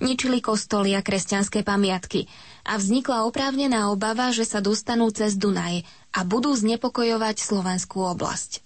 [0.00, 2.30] Ničili kostoly a kresťanské pamiatky
[2.64, 5.84] a vznikla oprávnená obava, že sa dostanú cez Dunaj
[6.16, 8.63] a budú znepokojovať slovenskú oblasť.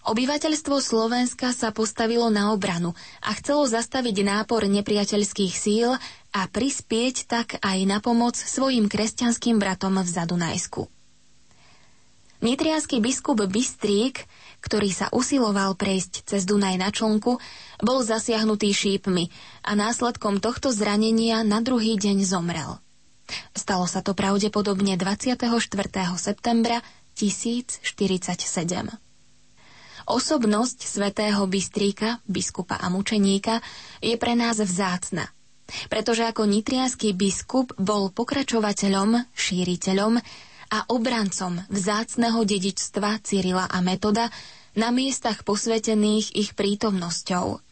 [0.00, 5.92] Obyvateľstvo Slovenska sa postavilo na obranu a chcelo zastaviť nápor nepriateľských síl
[6.32, 10.88] a prispieť tak aj na pomoc svojim kresťanským bratom v Zadunajsku.
[12.40, 14.24] Nitrianský biskup Bystrík,
[14.64, 17.36] ktorý sa usiloval prejsť cez Dunaj na člnku,
[17.84, 19.28] bol zasiahnutý šípmi
[19.60, 22.80] a následkom tohto zranenia na druhý deň zomrel.
[23.52, 25.44] Stalo sa to pravdepodobne 24.
[26.16, 26.80] septembra
[27.20, 29.09] 1047.
[30.10, 33.62] Osobnosť svätého Bystríka, biskupa a mučeníka,
[34.02, 35.30] je pre nás vzácna,
[35.86, 40.18] pretože ako nitrianský biskup bol pokračovateľom, šíriteľom
[40.74, 44.26] a obrancom vzácného dedičstva Cyrila a Metoda
[44.74, 47.62] na miestach posvetených ich prítomnosťou.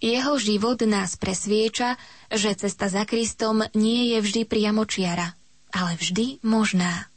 [0.00, 2.00] Jeho život nás presvieča,
[2.32, 5.36] že cesta za Kristom nie je vždy priamočiara,
[5.68, 7.11] ale vždy možná.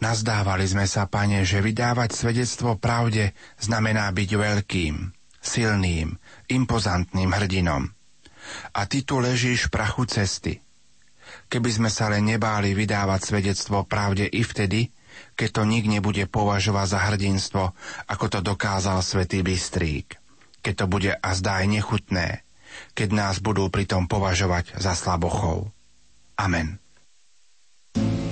[0.00, 4.94] Nazdávali sme sa, pane, že vydávať svedectvo pravde znamená byť veľkým,
[5.44, 6.16] silným,
[6.48, 7.84] impozantným hrdinom.
[8.72, 10.64] A ty tu ležíš v prachu cesty.
[11.52, 14.88] Keby sme sa len nebáli vydávať svedectvo pravde i vtedy,
[15.36, 17.64] keď to nik nebude považovať za hrdinstvo,
[18.08, 20.16] ako to dokázal svätý Bystrík.
[20.64, 22.28] Keď to bude a zdá aj nechutné,
[22.96, 25.68] keď nás budú pritom považovať za slabochov.
[26.40, 26.80] Amen.
[28.00, 28.29] Osme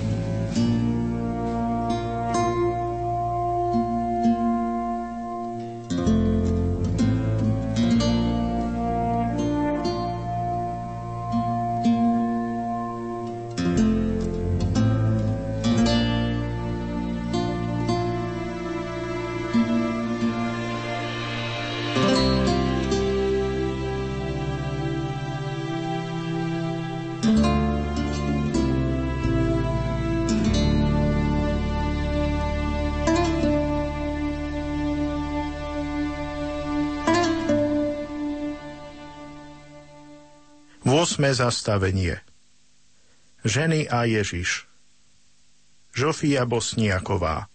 [41.39, 42.19] zastavenie.
[43.47, 44.67] Ženy a Ježiš.
[45.95, 47.47] Žofia Bosniaková.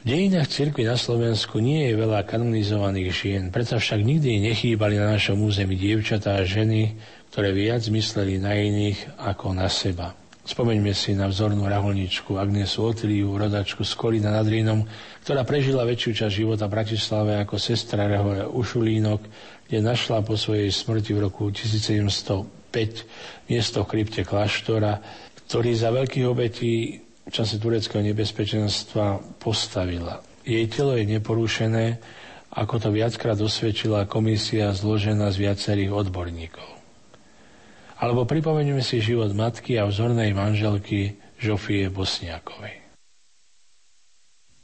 [0.00, 5.14] V dejinách cirkvi na Slovensku nie je veľa kanonizovaných žien, preto však nikdy nechýbali na
[5.14, 6.98] našom území dievčatá a ženy,
[7.30, 10.16] ktoré viac mysleli na iných ako na seba.
[10.50, 14.82] Spomeňme si na vzornú raholničku Agnesu Otiliu, rodačku z Kolína nad Rínom,
[15.22, 19.22] ktorá prežila väčšiu časť života v Bratislave ako sestra Rehole Ušulínok,
[19.70, 24.98] kde našla po svojej smrti v roku 1705 miesto v krypte kláštora,
[25.46, 30.18] ktorý za veľkých obetí v čase tureckého nebezpečenstva postavila.
[30.42, 32.02] Jej telo je neporušené,
[32.58, 36.79] ako to viackrát osvedčila komisia zložená z viacerých odborníkov.
[38.00, 42.80] Alebo pripomeňme si život matky a vzornej manželky Žofie Bosniakovej.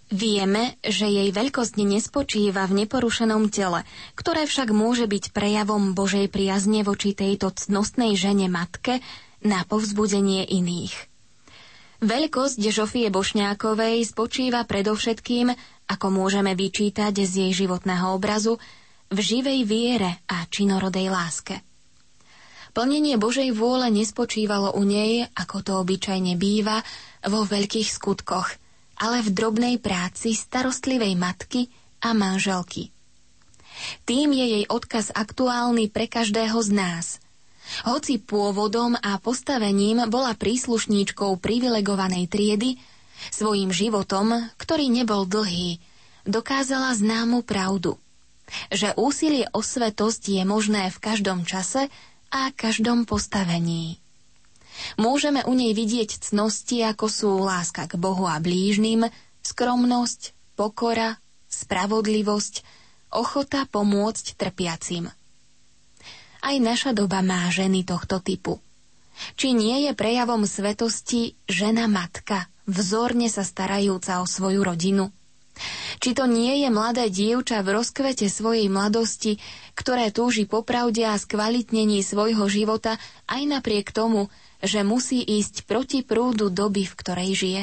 [0.06, 3.82] Vieme, že jej veľkosť nespočíva v neporušenom tele,
[4.14, 9.02] ktoré však môže byť prejavom Božej priazne voči tejto cnostnej žene matke
[9.42, 10.94] na povzbudenie iných.
[12.06, 15.50] Veľkosť Žofie Bošňákovej spočíva predovšetkým,
[15.90, 18.62] ako môžeme vyčítať z jej životného obrazu,
[19.10, 21.66] v živej viere a činorodej láske.
[22.76, 26.84] Plnenie Božej vôle nespočívalo u nej, ako to obyčajne býva,
[27.24, 28.52] vo veľkých skutkoch,
[29.00, 31.72] ale v drobnej práci starostlivej matky
[32.04, 32.92] a manželky.
[34.04, 37.06] Tým je jej odkaz aktuálny pre každého z nás–
[37.82, 42.78] hoci pôvodom a postavením bola príslušníčkou privilegovanej triedy,
[43.34, 45.82] svojim životom, ktorý nebol dlhý,
[46.28, 47.98] dokázala známu pravdu,
[48.70, 51.90] že úsilie o svetosť je možné v každom čase
[52.36, 53.96] a každom postavení.
[55.00, 59.08] Môžeme u nej vidieť cnosti, ako sú láska k Bohu a blížnym,
[59.40, 61.16] skromnosť, pokora,
[61.48, 62.54] spravodlivosť,
[63.16, 65.08] ochota pomôcť trpiacim.
[66.44, 68.60] Aj naša doba má ženy tohto typu.
[69.40, 75.08] Či nie je prejavom svetosti žena matka, vzorne sa starajúca o svoju rodinu?
[76.02, 79.40] Či to nie je mladé dievča v rozkvete svojej mladosti,
[79.72, 84.28] ktoré túži po pravde a skvalitnení svojho života aj napriek tomu,
[84.60, 87.62] že musí ísť proti prúdu doby, v ktorej žije?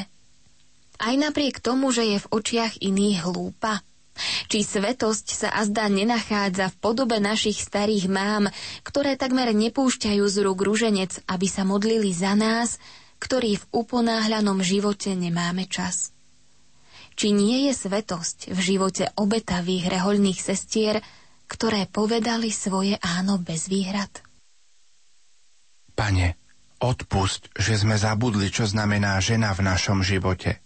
[1.02, 3.82] Aj napriek tomu, že je v očiach iných hlúpa?
[4.46, 8.54] Či svetosť sa azda nenachádza v podobe našich starých mám,
[8.86, 12.78] ktoré takmer nepúšťajú z rúk rúženec, aby sa modlili za nás,
[13.18, 16.12] ktorí v uponáhľanom živote nemáme čas?
[17.14, 20.99] Či nie je svetosť v živote obetavých rehoľných sestier,
[21.45, 24.09] ktoré povedali svoje áno bez výhrad?
[25.93, 26.34] Pane,
[26.82, 30.59] odpusť, že sme zabudli, čo znamená žena v našom živote.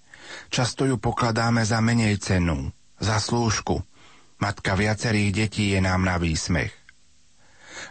[0.47, 3.83] Často ju pokladáme za menej cenu, za slúžku.
[4.39, 6.71] Matka viacerých detí je nám na výsmech.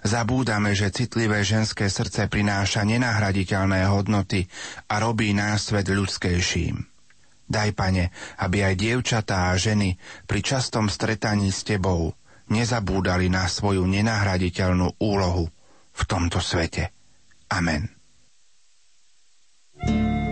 [0.02, 4.46] Zabúdame, že citlivé ženské srdce prináša nenahraditeľné hodnoty
[4.90, 6.95] a robí nás svet ľudskejším.
[7.46, 8.10] Daj, pane,
[8.42, 9.94] aby aj dievčatá a ženy
[10.26, 12.10] pri častom stretaní s tebou
[12.50, 15.46] nezabúdali na svoju nenahraditeľnú úlohu
[15.94, 16.90] v tomto svete.
[17.50, 17.90] Amen.
[19.76, 20.25] thank you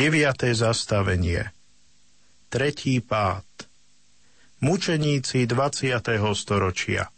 [0.00, 1.52] Deviaté zastavenie
[2.48, 3.44] Tretí pád
[4.64, 6.00] Mučeníci 20.
[6.32, 7.12] storočia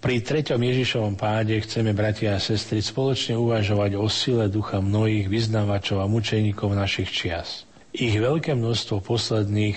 [0.00, 6.00] pri treťom Ježišovom páde chceme, bratia a sestry, spoločne uvažovať o sile ducha mnohých vyznavačov
[6.00, 7.68] a mučeníkov našich čias.
[7.92, 9.76] Ich veľké množstvo posledných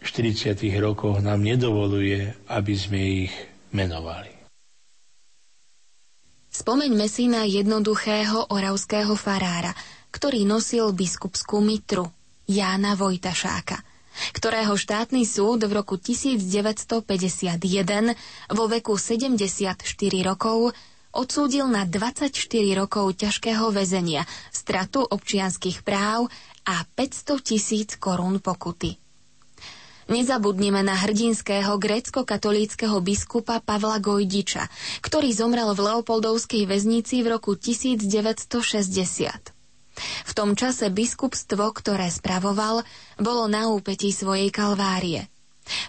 [0.00, 3.34] 40 rokoch nám nedovoluje, aby sme ich
[3.76, 4.32] menovali.
[6.48, 9.76] Spomeňme si na jednoduchého oravského farára–
[10.10, 12.10] ktorý nosil biskupskú mitru,
[12.50, 13.78] Jána Vojtašáka,
[14.34, 17.06] ktorého štátny súd v roku 1951
[18.50, 19.78] vo veku 74
[20.26, 20.74] rokov
[21.14, 22.30] odsúdil na 24
[22.74, 26.30] rokov ťažkého väzenia, stratu občianských práv
[26.66, 28.98] a 500 tisíc korún pokuty.
[30.10, 34.66] Nezabudnime na hrdinského grécko-katolíckého biskupa Pavla Gojdiča,
[35.06, 39.59] ktorý zomrel v Leopoldovskej väznici v roku 1960.
[40.28, 42.82] V tom čase biskupstvo, ktoré spravoval,
[43.20, 45.26] bolo na úpetí svojej kalvárie.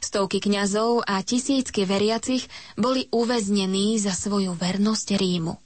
[0.01, 2.45] Stovky kňazov a tisícky veriacich
[2.77, 5.57] boli uväznení za svoju vernosť Rímu.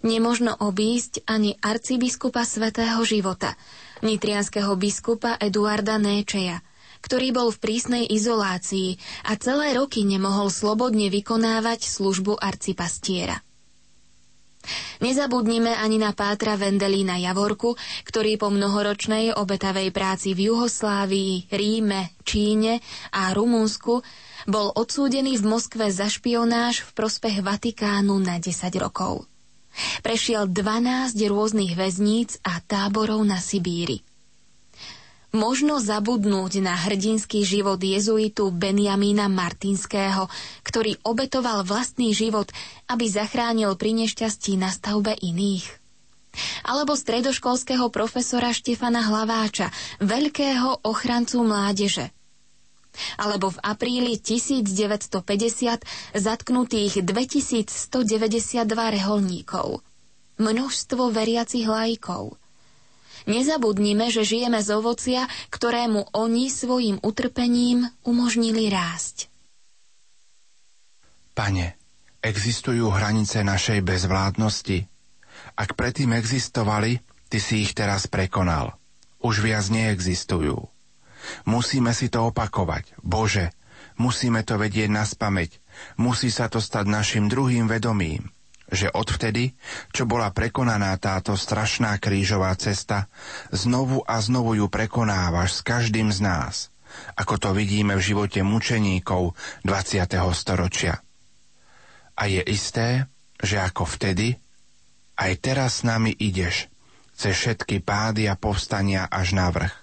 [0.00, 3.52] Nemožno obísť ani arcibiskupa svätého života,
[4.00, 6.64] nitrianského biskupa Eduarda Néčeja,
[7.04, 8.96] ktorý bol v prísnej izolácii
[9.28, 13.44] a celé roky nemohol slobodne vykonávať službu arcipastiera.
[15.00, 22.84] Nezabudnime ani na Pátra Vendelína Javorku, ktorý po mnohoročnej obetavej práci v Juhoslávii, Ríme, Číne
[23.14, 24.04] a Rumunsku
[24.48, 29.28] bol odsúdený v Moskve za špionáž v prospech Vatikánu na 10 rokov.
[30.02, 34.09] Prešiel 12 rôznych väzníc a táborov na Sibíri.
[35.30, 40.26] Možno zabudnúť na hrdinský život jezuitu Benjamína Martinského,
[40.66, 42.50] ktorý obetoval vlastný život,
[42.90, 45.70] aby zachránil pri nešťastí na stavbe iných.
[46.66, 49.70] Alebo stredoškolského profesora Štefana Hlaváča,
[50.02, 52.10] veľkého ochrancu mládeže.
[53.14, 55.14] Alebo v apríli 1950
[56.18, 59.78] zatknutých 2192 reholníkov.
[60.42, 62.34] Množstvo veriacich lajkov–
[63.28, 69.28] Nezabudnime, že žijeme z ovocia, ktorému oni svojim utrpením umožnili rásť.
[71.34, 71.76] Pane,
[72.20, 74.84] existujú hranice našej bezvládnosti?
[75.56, 77.00] Ak predtým existovali,
[77.30, 78.74] Ty si ich teraz prekonal.
[79.22, 80.66] Už viac neexistujú.
[81.46, 82.98] Musíme si to opakovať.
[83.06, 83.54] Bože,
[84.02, 85.62] musíme to vedieť na spameť.
[85.94, 88.34] Musí sa to stať našim druhým vedomím
[88.70, 89.52] že odvtedy,
[89.90, 93.10] čo bola prekonaná táto strašná krížová cesta,
[93.50, 96.54] znovu a znovu ju prekonávaš s každým z nás,
[97.18, 99.34] ako to vidíme v živote mučeníkov
[99.66, 100.06] 20.
[100.34, 101.02] storočia.
[102.14, 103.10] A je isté,
[103.40, 104.38] že ako vtedy,
[105.18, 106.70] aj teraz s nami ideš,
[107.16, 109.74] cez všetky pády a povstania až na vrch,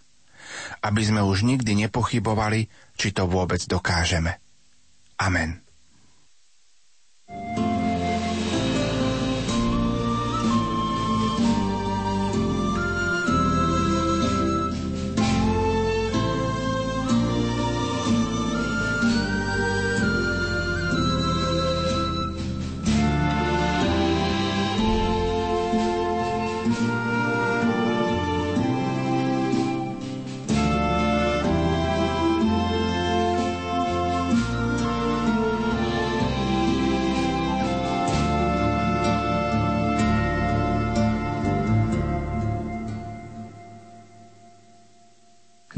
[0.81, 2.65] aby sme už nikdy nepochybovali,
[2.97, 4.41] či to vôbec dokážeme.
[5.21, 5.66] Amen.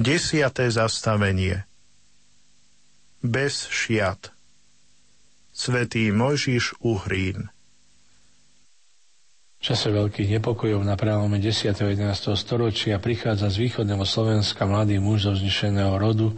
[0.09, 0.73] 10.
[0.73, 1.69] zastavenie
[3.21, 4.33] Bez šiat
[5.53, 7.53] Svetý Mojžiš Uhrín
[9.59, 11.77] v čase veľkých nepokojov na prelome 10.
[11.77, 12.33] a 11.
[12.33, 16.33] storočia prichádza z východného Slovenska mladý muž zo vznešeného rodu,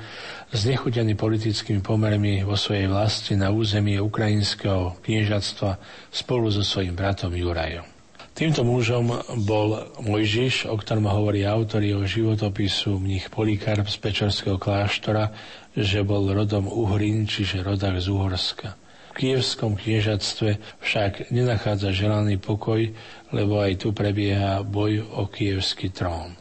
[0.51, 5.79] znechutený politickými pomermi vo svojej vlasti na území ukrajinského kniežatstva
[6.11, 7.90] spolu so svojím bratom Jurajom.
[8.31, 9.11] Týmto mužom
[9.43, 15.35] bol Mojžiš, o ktorom hovorí autor jeho životopisu mních Polikarp z Pečorského kláštora,
[15.75, 18.79] že bol rodom Uhrin, čiže rodak z Uhorska.
[19.11, 22.95] V kievskom kniežatstve však nenachádza želaný pokoj,
[23.35, 26.39] lebo aj tu prebieha boj o kievský trón.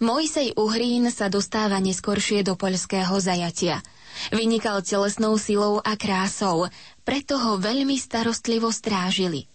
[0.00, 3.84] Mojsej Uhrín sa dostáva neskoršie do poľského zajatia.
[4.32, 6.72] Vynikal telesnou silou a krásou,
[7.04, 9.44] preto ho veľmi starostlivo strážili–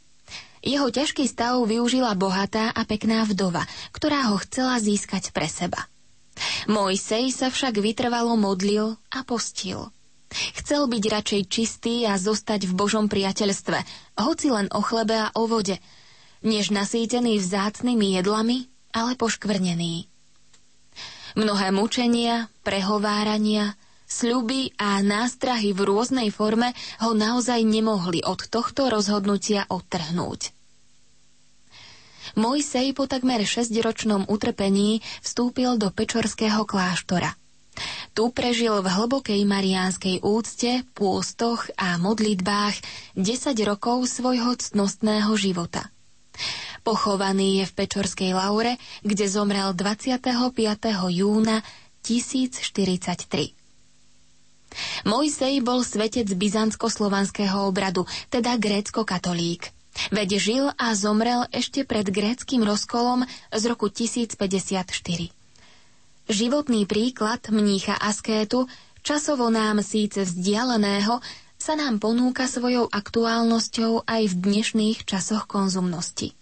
[0.65, 3.63] jeho ťažký stav využila bohatá a pekná vdova,
[3.93, 5.85] ktorá ho chcela získať pre seba.
[6.65, 9.93] Mojsej sa však vytrvalo modlil a postil.
[10.57, 13.77] Chcel byť radšej čistý a zostať v Božom priateľstve,
[14.19, 15.79] hoci len o chlebe a o vode,
[16.43, 20.09] než nasýtený vzácnými jedlami, ale poškvrnený.
[21.35, 23.75] Mnohé mučenia, prehovárania,
[24.07, 26.71] sľuby a nástrahy v rôznej forme
[27.03, 30.54] ho naozaj nemohli od tohto rozhodnutia odtrhnúť.
[32.35, 37.31] Mojsej po takmer 6-ročnom utrpení vstúpil do Pečorského kláštora.
[38.15, 42.75] Tu prežil v hlbokej mariánskej úcte, pôstoch a modlitbách
[43.15, 45.91] 10 rokov svojho ctnostného života.
[46.83, 50.19] Pochovaný je v Pečorskej laure, kde zomrel 25.
[51.11, 51.63] júna
[52.03, 53.55] 1043.
[55.07, 59.71] Mojsej bol svetec byzantsko-slovanského obradu, teda grécko-katolík.
[60.11, 64.91] Veď žil a zomrel ešte pred gréckým rozkolom z roku 1054.
[66.25, 68.65] Životný príklad mnícha askétu,
[69.05, 71.21] časovo nám síce vzdialeného,
[71.55, 76.35] sa nám ponúka svojou aktuálnosťou aj v dnešných časoch konzumnosti.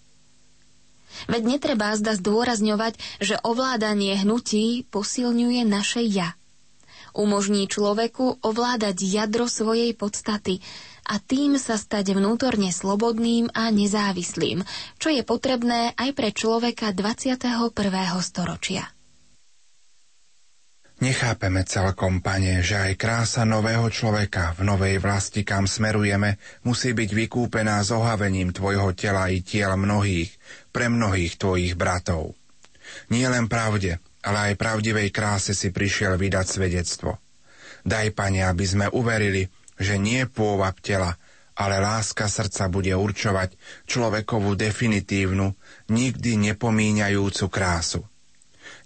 [1.29, 6.33] Veď netreba zda zdôrazňovať, že ovládanie hnutí posilňuje naše ja.
[7.13, 10.65] Umožní človeku ovládať jadro svojej podstaty,
[11.03, 14.63] a tým sa stať vnútorne slobodným a nezávislým,
[14.97, 17.67] čo je potrebné aj pre človeka 21.
[18.23, 18.87] storočia.
[21.03, 27.09] Nechápeme celkom, pane, že aj krása nového človeka v novej vlasti, kam smerujeme, musí byť
[27.11, 30.31] vykúpená zohavením tvojho tela i tiel mnohých,
[30.71, 32.39] pre mnohých tvojich bratov.
[33.11, 37.19] Nie len pravde, ale aj pravdivej kráse si prišiel vydať svedectvo.
[37.83, 41.17] Daj, pane, aby sme uverili, že nie pôvab tela,
[41.53, 43.53] ale láska srdca bude určovať
[43.85, 45.53] človekovú definitívnu,
[45.93, 48.01] nikdy nepomíňajúcu krásu.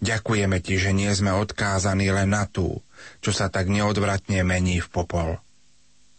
[0.03, 2.83] Ďakujeme ti, že nie sme odkázaní len na tú,
[3.23, 5.29] čo sa tak neodvratne mení v popol.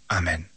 [0.09, 0.48] Amen.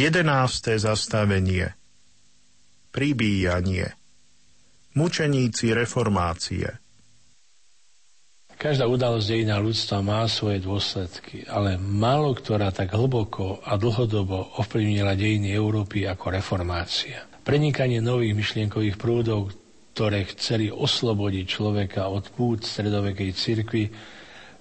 [0.00, 1.76] Jedenácté zastavenie.
[2.88, 3.92] Pribíjanie.
[4.96, 6.64] Mučeníci reformácie.
[8.56, 15.12] Každá udalosť dejina ľudstva má svoje dôsledky, ale málo ktorá tak hlboko a dlhodobo ovplyvnila
[15.12, 17.28] dejiny Európy ako reformácia.
[17.44, 19.52] Prenikanie nových myšlienkových prúdov,
[19.92, 23.92] ktoré chceli oslobodiť človeka od pút stredovekej cirkvi,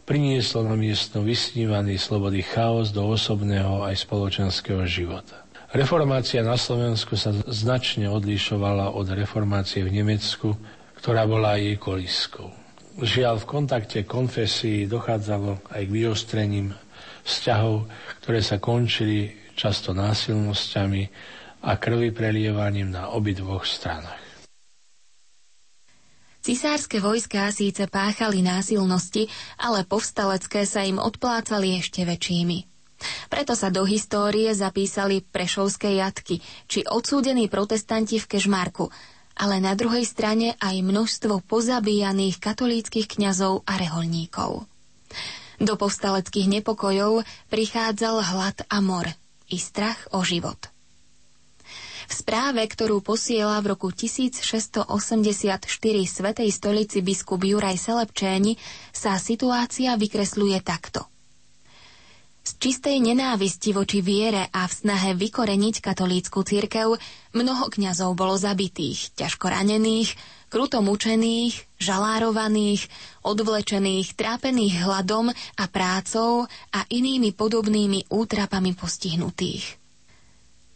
[0.09, 5.45] prinieslo na miesto vysnívaný slobody chaos do osobného aj spoločenského života.
[5.69, 10.57] Reformácia na Slovensku sa značne odlišovala od reformácie v Nemecku,
[10.97, 12.49] ktorá bola jej koliskou.
[12.97, 16.73] Žiaľ, v kontakte konfesí dochádzalo aj k vyostrením
[17.21, 17.85] vzťahov,
[18.25, 21.01] ktoré sa končili často násilnosťami
[21.69, 24.28] a krvi prelievaním na obidvoch stranách.
[26.39, 29.27] Cisárske vojská síce páchali násilnosti,
[29.59, 32.57] ale povstalecké sa im odplácali ešte väčšími.
[33.27, 38.91] Preto sa do histórie zapísali prešovské jatky, či odsúdení protestanti v Kežmarku,
[39.39, 44.67] ale na druhej strane aj množstvo pozabíjaných katolíckých kňazov a reholníkov.
[45.59, 49.11] Do povstaleckých nepokojov prichádzal hlad a mor
[49.51, 50.68] i strach o život.
[52.09, 54.89] V správe, ktorú posiela v roku 1684
[56.09, 58.57] Svetej stolici biskup Juraj Selepčéni,
[58.89, 61.05] sa situácia vykresľuje takto.
[62.41, 66.97] Z čistej nenávisti voči viere a v snahe vykoreniť katolícku církev
[67.37, 70.17] mnoho kňazov bolo zabitých, ťažko ranených,
[70.49, 72.89] kruto mučených, žalárovaných,
[73.21, 79.78] odvlečených, trápených hladom a prácou a inými podobnými útrapami postihnutých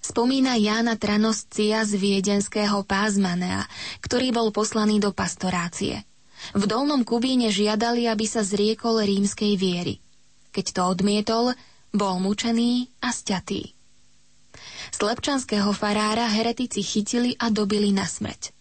[0.03, 3.63] spomína Jána Tranoscia z viedenského pázmanea,
[4.03, 6.03] ktorý bol poslaný do pastorácie.
[6.51, 10.03] V Dolnom Kubíne žiadali, aby sa zriekol rímskej viery.
[10.51, 11.45] Keď to odmietol,
[11.95, 13.71] bol mučený a sťatý.
[14.91, 18.51] Slepčanského farára heretici chytili a dobili na smrť.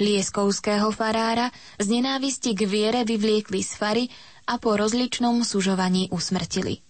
[0.00, 4.04] Lieskovského farára z nenávisti k viere vyvliekli z fary
[4.48, 6.80] a po rozličnom sužovaní usmrtili.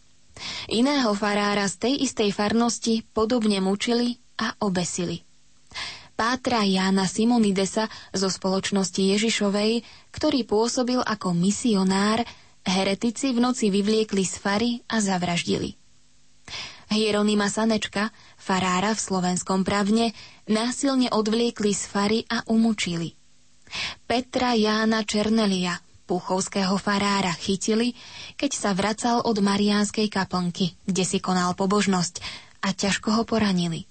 [0.70, 5.22] Iného farára z tej istej farnosti podobne mučili a obesili.
[6.12, 9.82] Pátra Jána Simonidesa zo spoločnosti Ježišovej,
[10.12, 12.22] ktorý pôsobil ako misionár,
[12.62, 15.74] heretici v noci vyvliekli z fary a zavraždili.
[16.93, 20.12] Hieronima Sanečka, farára v slovenskom pravne,
[20.45, 23.16] násilne odvliekli z fary a umučili.
[24.05, 25.80] Petra Jána Černelia,
[26.12, 27.96] puchovského farára chytili,
[28.36, 32.20] keď sa vracal od Mariánskej kaplnky, kde si konal pobožnosť
[32.60, 33.88] a ťažko ho poranili.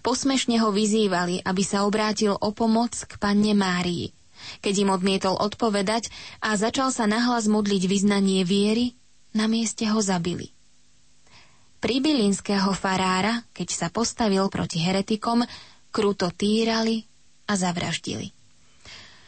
[0.00, 4.16] Posmešne ho vyzývali, aby sa obrátil o pomoc k panne Márii.
[4.64, 6.08] Keď im odmietol odpovedať
[6.40, 8.96] a začal sa nahlas modliť vyznanie viery,
[9.36, 10.48] na mieste ho zabili.
[11.84, 15.44] Pribylinského farára, keď sa postavil proti heretikom,
[15.92, 17.04] kruto týrali
[17.44, 18.43] a zavraždili.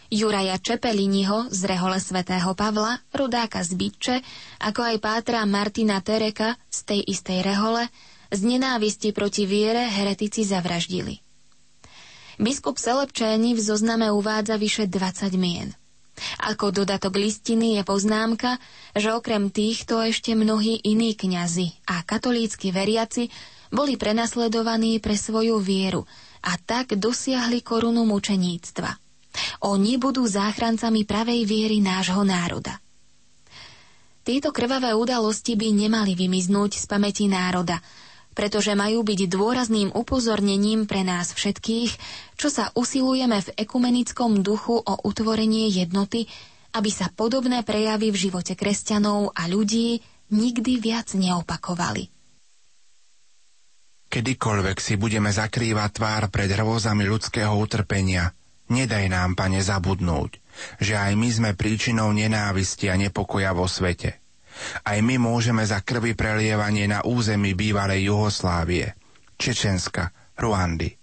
[0.06, 4.16] Juraja Čepeliniho z rehole svätého Pavla, rudáka z Byče,
[4.62, 7.90] ako aj pátra Martina Tereka z tej istej rehole,
[8.30, 11.18] z nenávisti proti viere heretici zavraždili.
[12.38, 15.74] Biskup Selepčéni v zozname uvádza vyše 20 mien.
[16.38, 18.62] Ako dodatok listiny je poznámka,
[18.94, 23.28] že okrem týchto ešte mnohí iní kňazi a katolícky veriaci
[23.74, 26.06] boli prenasledovaní pre svoju vieru
[26.46, 29.02] a tak dosiahli korunu mučeníctva–
[29.64, 32.78] oni budú záchrancami pravej viery nášho národa.
[34.26, 37.78] Tieto krvavé udalosti by nemali vymiznúť z pamäti národa,
[38.34, 41.92] pretože majú byť dôrazným upozornením pre nás všetkých,
[42.36, 46.28] čo sa usilujeme v ekumenickom duchu o utvorenie jednoty,
[46.76, 52.12] aby sa podobné prejavy v živote kresťanov a ľudí nikdy viac neopakovali.
[54.06, 58.30] Kedykoľvek si budeme zakrývať tvár pred hrôzami ľudského utrpenia,
[58.72, 60.38] nedaj nám, pane, zabudnúť,
[60.80, 64.18] že aj my sme príčinou nenávisti a nepokoja vo svete.
[64.82, 68.96] Aj my môžeme za krvi prelievanie na území bývalej Juhoslávie,
[69.36, 70.10] Čečenska,
[70.40, 70.96] Ruandy.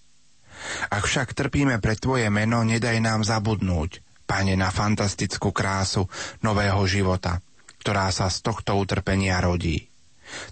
[0.89, 6.07] Ak však trpíme pre Tvoje meno, nedaj nám zabudnúť, Pane, na fantastickú krásu
[6.41, 7.43] nového života,
[7.83, 9.91] ktorá sa z tohto utrpenia rodí.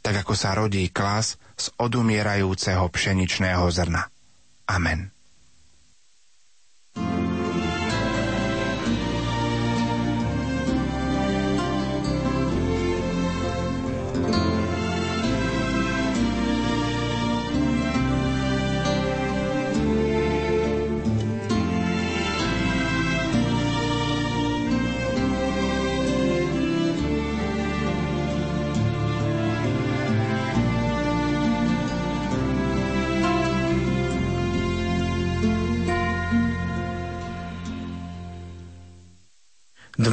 [0.04, 4.04] Tak ako sa rodí klas z odumierajúceho pšeničného zrna.
[4.68, 5.21] Amen.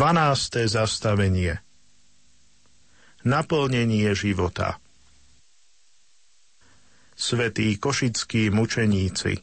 [0.09, 0.73] 12.
[0.73, 1.61] zastavenie
[3.29, 4.81] Naplnenie života
[7.13, 9.37] Svetí košickí mučeníci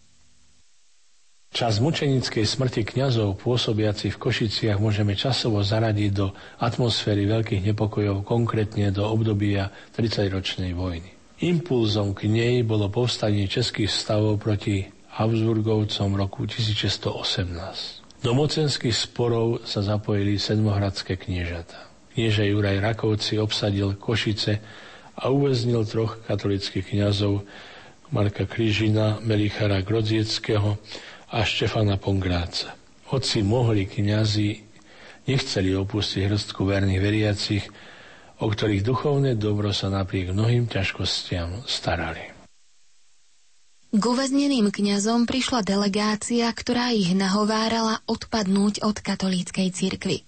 [1.54, 8.90] Čas mučenickej smrti kňazov pôsobiaci v Košiciach môžeme časovo zaradiť do atmosféry veľkých nepokojov, konkrétne
[8.90, 11.14] do obdobia 30-ročnej vojny.
[11.46, 18.05] Impulzom k nej bolo povstanie českých stavov proti Habsburgovcom roku 1618.
[18.26, 21.78] Do mocenských sporov sa zapojili sedmohradské kniežata.
[22.18, 24.66] Knieže Juraj Rakovci obsadil Košice
[25.14, 27.46] a uväznil troch katolických kňazov
[28.10, 30.82] Marka Kryžina, Melichara Grodzieckého
[31.30, 32.74] a Štefana Pongráca.
[33.14, 34.58] Hoci mohli kňazi
[35.30, 37.70] nechceli opustiť hrstku verných veriacich,
[38.42, 42.35] o ktorých duchovné dobro sa napriek mnohým ťažkostiam starali.
[43.96, 50.28] K uväzneným kňazom prišla delegácia, ktorá ich nahovárala odpadnúť od katolíckej cirkvy.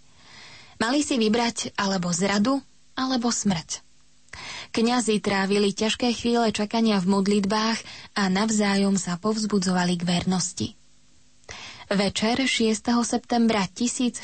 [0.79, 2.63] Mali si vybrať alebo zradu,
[2.95, 3.83] alebo smrť.
[4.71, 7.79] Kňazi trávili ťažké chvíle čakania v modlitbách
[8.15, 10.67] a navzájom sa povzbudzovali k vernosti.
[11.91, 12.87] Večer 6.
[13.03, 14.23] septembra 1619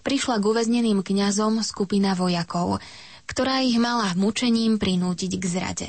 [0.00, 2.80] prišla k uväzneným kňazom skupina vojakov,
[3.28, 5.88] ktorá ich mala mučením prinútiť k zrade.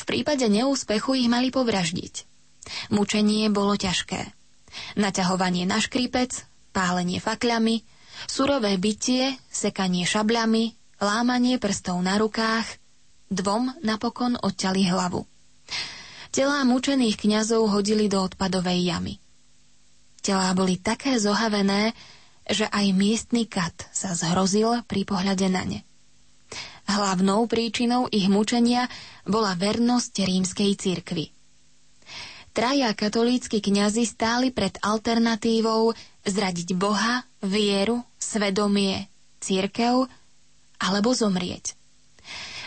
[0.00, 2.28] V prípade neúspechu ich mali povraždiť.
[2.92, 4.30] Mučenie bolo ťažké.
[5.00, 7.82] Naťahovanie na škripec, pálenie fakľami,
[8.30, 12.66] surové bytie, sekanie šabľami, lámanie prstov na rukách,
[13.32, 15.26] dvom napokon odťali hlavu.
[16.30, 19.18] Telá mučených kňazov hodili do odpadovej jamy.
[20.22, 21.96] Telá boli také zohavené,
[22.46, 25.80] že aj miestny kat sa zhrozil pri pohľade na ne.
[26.90, 28.90] Hlavnou príčinou ich mučenia
[29.22, 31.30] bola vernosť rímskej cirkvi.
[32.50, 35.94] Traja katolícky kňazi stáli pred alternatívou
[36.26, 39.06] zradiť Boha, vieru, svedomie,
[39.38, 40.10] církev
[40.82, 41.78] alebo zomrieť.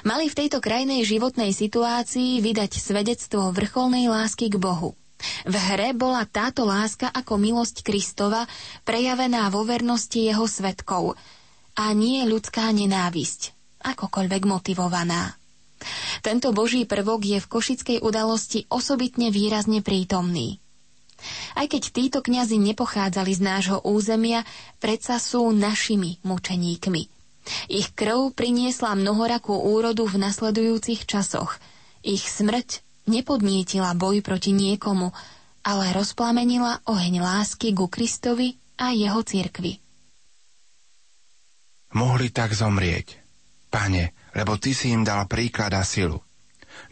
[0.08, 4.96] Mali v tejto krajnej životnej situácii vydať svedectvo vrcholnej lásky k Bohu.
[5.48, 8.44] V hre bola táto láska ako milosť Kristova
[8.84, 11.16] prejavená vo vernosti jeho svetkov
[11.80, 15.36] a nie ľudská nenávisť, akokoľvek motivovaná.
[16.24, 20.64] Tento boží prvok je v košickej udalosti osobitne výrazne prítomný.
[21.56, 24.44] Aj keď títo kňazi nepochádzali z nášho územia,
[24.80, 27.04] predsa sú našimi mučeníkmi.
[27.68, 31.60] Ich krv priniesla mnohorakú úrodu v nasledujúcich časoch.
[32.04, 35.12] Ich smrť nepodnietila boj proti niekomu,
[35.64, 39.80] ale rozplamenila oheň lásky ku Kristovi a jeho cirkvi.
[41.94, 43.23] Mohli tak zomrieť,
[43.74, 46.22] Pane, lebo Ty si im dal príklad a silu.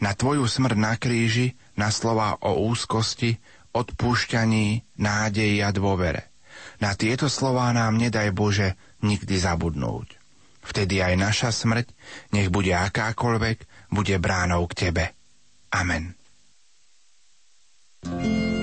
[0.02, 3.38] Na Tvoju smrť na kríži, na slova o úzkosti,
[3.70, 6.34] odpúšťaní, nádeji a dôvere.
[6.82, 8.74] Na tieto slová nám nedaj Bože
[9.06, 10.18] nikdy zabudnúť.
[10.62, 11.86] Vtedy aj naša smrť,
[12.34, 15.04] nech bude akákoľvek, bude bránou k Tebe.
[15.70, 16.18] Amen.
[18.02, 18.61] thank you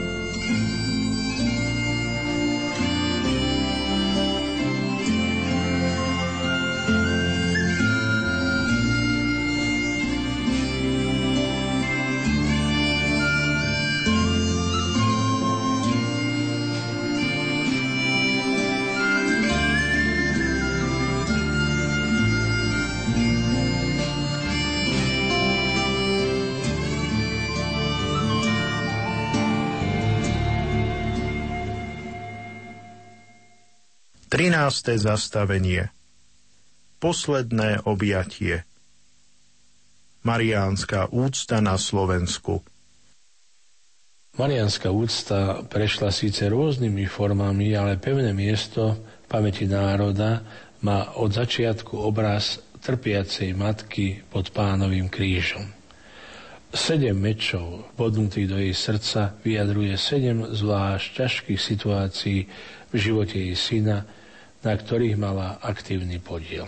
[34.30, 35.01] 13.
[35.01, 35.89] zastavenie
[37.01, 38.61] Posledné objatie
[40.21, 42.61] Mariánska úcta na Slovensku
[44.38, 50.45] Mariánska úcta prešla síce rôznymi formami, ale pevné miesto v pamäti národa
[50.86, 55.65] má od začiatku obraz trpiacej matky pod pánovým krížom.
[56.69, 62.39] Sedem mečov podnutých do jej srdca vyjadruje sedem zvlášť ťažkých situácií
[62.93, 64.18] v živote jej syna,
[64.64, 66.68] na ktorých mala aktívny podiel.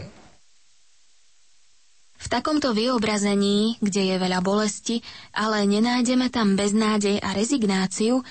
[2.21, 5.01] V takomto vyobrazení, kde je veľa bolesti,
[5.33, 8.21] ale nenájdeme tam beznádej a rezignáciu,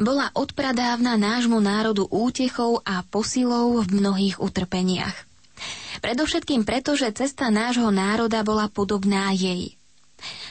[0.00, 5.28] bola odpradávna nášmu národu útechou a posilou v mnohých utrpeniach.
[6.00, 9.76] Predovšetkým preto, že cesta nášho národa bola podobná jej.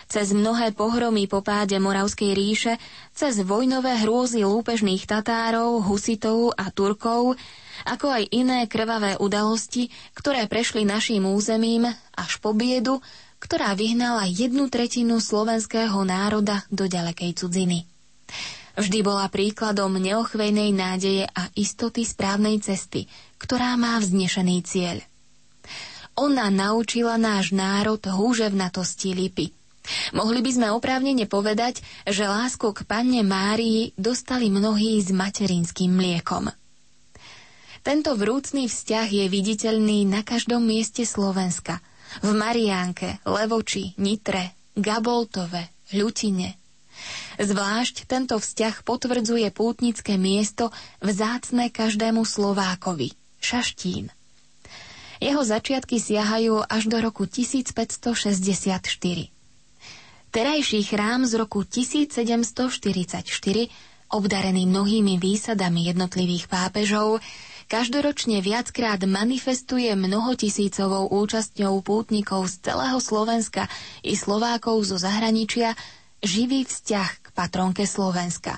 [0.09, 2.73] Cez mnohé pohromy po páde Moravskej ríše,
[3.13, 7.37] cez vojnové hrôzy lúpežných Tatárov, Husitov a Turkov,
[7.85, 12.99] ako aj iné krvavé udalosti, ktoré prešli našim územím až po biedu,
[13.39, 17.87] ktorá vyhnala jednu tretinu slovenského národa do ďalekej cudziny.
[18.79, 25.03] Vždy bola príkladom neochvejnej nádeje a istoty správnej cesty, ktorá má vznešený cieľ.
[26.19, 29.55] Ona naučila náš národ húževnatosti lipy.
[30.11, 36.51] Mohli by sme oprávnene povedať, že lásku k panne Márii dostali mnohí s materinským mliekom.
[37.89, 41.81] Tento vrúcný vzťah je viditeľný na každom mieste Slovenska.
[42.21, 46.53] V Mariánke, Levoči, Nitre, Gaboltove, Ľutine.
[47.41, 50.69] Zvlášť tento vzťah potvrdzuje pútnické miesto
[51.01, 54.13] vzácne každému Slovákovi, Šaštín.
[55.17, 58.85] Jeho začiatky siahajú až do roku 1564.
[60.29, 63.25] Terajší chrám z roku 1744,
[64.13, 67.17] obdarený mnohými výsadami jednotlivých pápežov,
[67.69, 73.69] každoročne viackrát manifestuje mnohotisícovou účastňou pútnikov z celého Slovenska
[74.01, 75.77] i Slovákov zo zahraničia
[76.25, 78.57] živý vzťah k patronke Slovenska.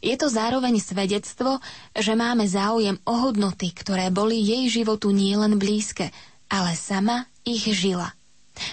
[0.00, 1.60] Je to zároveň svedectvo,
[1.92, 6.08] že máme záujem o hodnoty, ktoré boli jej životu nielen blízke,
[6.48, 8.14] ale sama ich žila.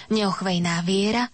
[0.08, 1.28] Neochvejná viera,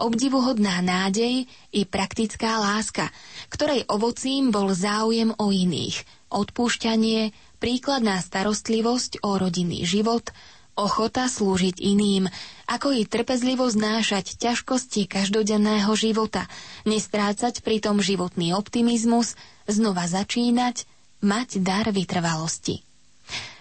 [0.00, 1.44] obdivuhodná nádej
[1.74, 3.12] i praktická láska,
[3.52, 6.02] ktorej ovocím bol záujem o iných,
[6.32, 10.28] odpúšťanie, príkladná starostlivosť o rodinný život,
[10.76, 12.28] ochota slúžiť iným,
[12.68, 16.44] ako i trpezlivo znášať ťažkosti každodenného života,
[16.84, 19.32] nestrácať pritom životný optimizmus,
[19.64, 20.84] znova začínať,
[21.24, 22.84] mať dar vytrvalosti.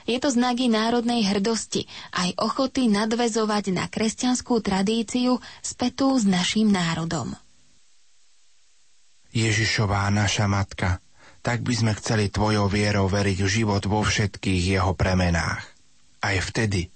[0.04, 7.40] Je to znaky národnej hrdosti, aj ochoty nadvezovať na kresťanskú tradíciu spätú s našim národom.
[9.32, 11.00] Ježišová naša matka,
[11.44, 15.68] tak by sme chceli Tvojou vierou veriť v život vo všetkých jeho premenách.
[16.24, 16.88] Aj vtedy,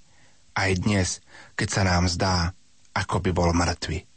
[0.56, 1.08] aj dnes,
[1.52, 2.56] keď sa nám zdá,
[2.96, 4.08] ako by bol mŕtvy.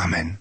[0.00, 0.40] Amen.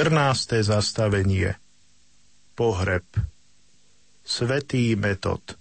[0.00, 0.64] 14.
[0.64, 1.60] zastavenie
[2.56, 3.04] Pohreb
[4.24, 5.60] Svetý metod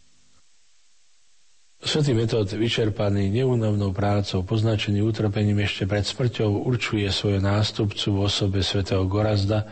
[1.83, 8.63] Svetý metod, vyčerpaný neúnavnou prácou, poznačený utrpením ešte pred smrťou, určuje svoju nástupcu v osobe
[8.63, 9.67] svätého Gorazda,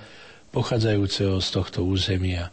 [0.52, 2.52] pochádzajúceho z tohto územia.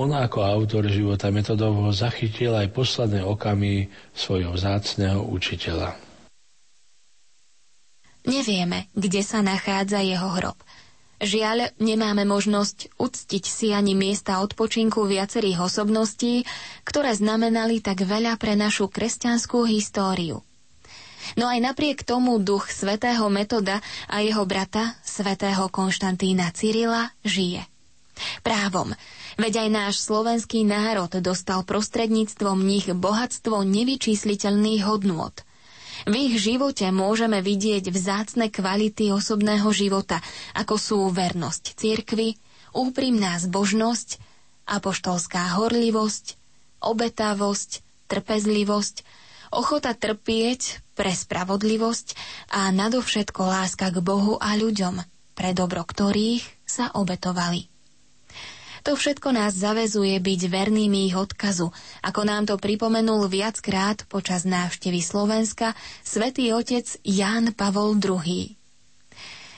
[0.00, 6.00] On ako autor života metodovho zachytil aj posledné okamy svojho vzácného učiteľa.
[8.24, 10.56] Nevieme, kde sa nachádza jeho hrob–
[11.22, 16.42] Žiaľ, nemáme možnosť uctiť si ani miesta odpočinku viacerých osobností,
[16.82, 20.42] ktoré znamenali tak veľa pre našu kresťanskú históriu.
[21.38, 23.78] No aj napriek tomu duch svätého Metoda
[24.10, 27.62] a jeho brata, svätého Konštantína Cyrila, žije.
[28.42, 28.90] Právom,
[29.38, 35.38] veď aj náš slovenský národ dostal prostredníctvom nich bohatstvo nevyčísliteľných hodnôt–
[36.04, 40.18] v ich živote môžeme vidieť vzácne kvality osobného života,
[40.52, 42.36] ako sú vernosť cirkvi,
[42.76, 44.18] úprimná zbožnosť,
[44.68, 46.38] apoštolská horlivosť,
[46.82, 47.70] obetavosť,
[48.10, 48.96] trpezlivosť,
[49.52, 52.06] ochota trpieť pre spravodlivosť
[52.52, 55.00] a nadovšetko láska k Bohu a ľuďom,
[55.32, 57.71] pre dobro ktorých sa obetovali.
[58.82, 61.70] To všetko nás zavezuje byť vernými ich odkazu,
[62.02, 68.58] ako nám to pripomenul viackrát počas návštevy Slovenska svätý otec Ján Pavol II.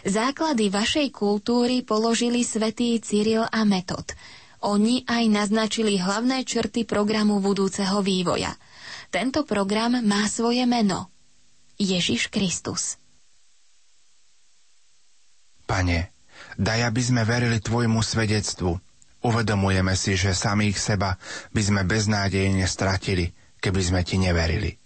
[0.04, 4.12] Základy vašej kultúry položili svätý Cyril a Metod.
[4.60, 8.52] Oni aj naznačili hlavné črty programu budúceho vývoja.
[9.08, 11.08] Tento program má svoje meno.
[11.80, 13.00] Ježiš Kristus.
[15.64, 16.12] Pane,
[16.60, 18.83] daj, aby sme verili Tvojmu svedectvu,
[19.24, 21.16] Uvedomujeme si, že samých seba
[21.56, 24.76] by sme beznádejne stratili, keby sme ti neverili.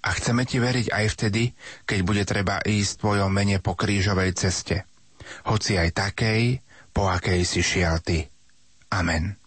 [0.00, 1.52] A chceme ti veriť aj vtedy,
[1.84, 4.88] keď bude treba ísť tvojom mene po krížovej ceste.
[5.44, 6.64] Hoci aj takej,
[6.96, 8.24] po akej si šiel ty.
[8.88, 9.45] Amen.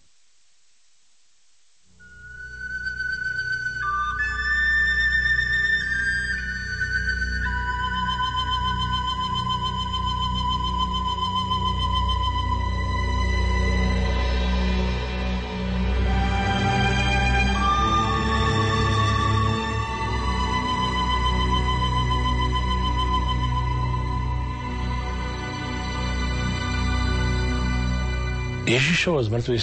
[28.80, 29.60] Ježišovo zmrtvý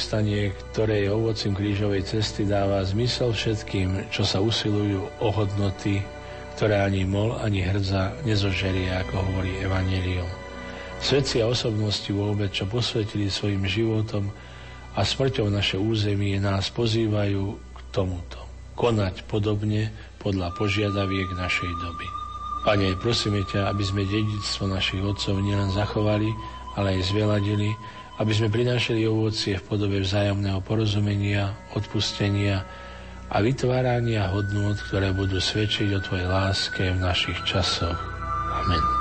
[0.77, 6.05] ktoré je ovocím krížovej cesty, dáva zmysel všetkým, čo sa usilujú o hodnoty,
[6.53, 10.29] ktoré ani mol, ani hrdza nezožerie, ako hovorí Evangelium.
[11.01, 14.29] Svedci a osobnosti vôbec, čo posvetili svojim životom
[14.93, 18.37] a smrťou naše územie, nás pozývajú k tomuto.
[18.77, 22.09] Konať podobne podľa požiadaviek našej doby.
[22.69, 26.29] Pane, prosíme ťa, aby sme dedictvo našich otcov nielen zachovali,
[26.77, 27.73] ale aj zveladili,
[28.17, 32.65] aby sme prinášali ovocie v podobe vzájomného porozumenia, odpustenia
[33.29, 37.99] a vytvárania hodnôt, ktoré budú svedčiť o Tvojej láske v našich časoch.
[38.57, 38.96] Amen.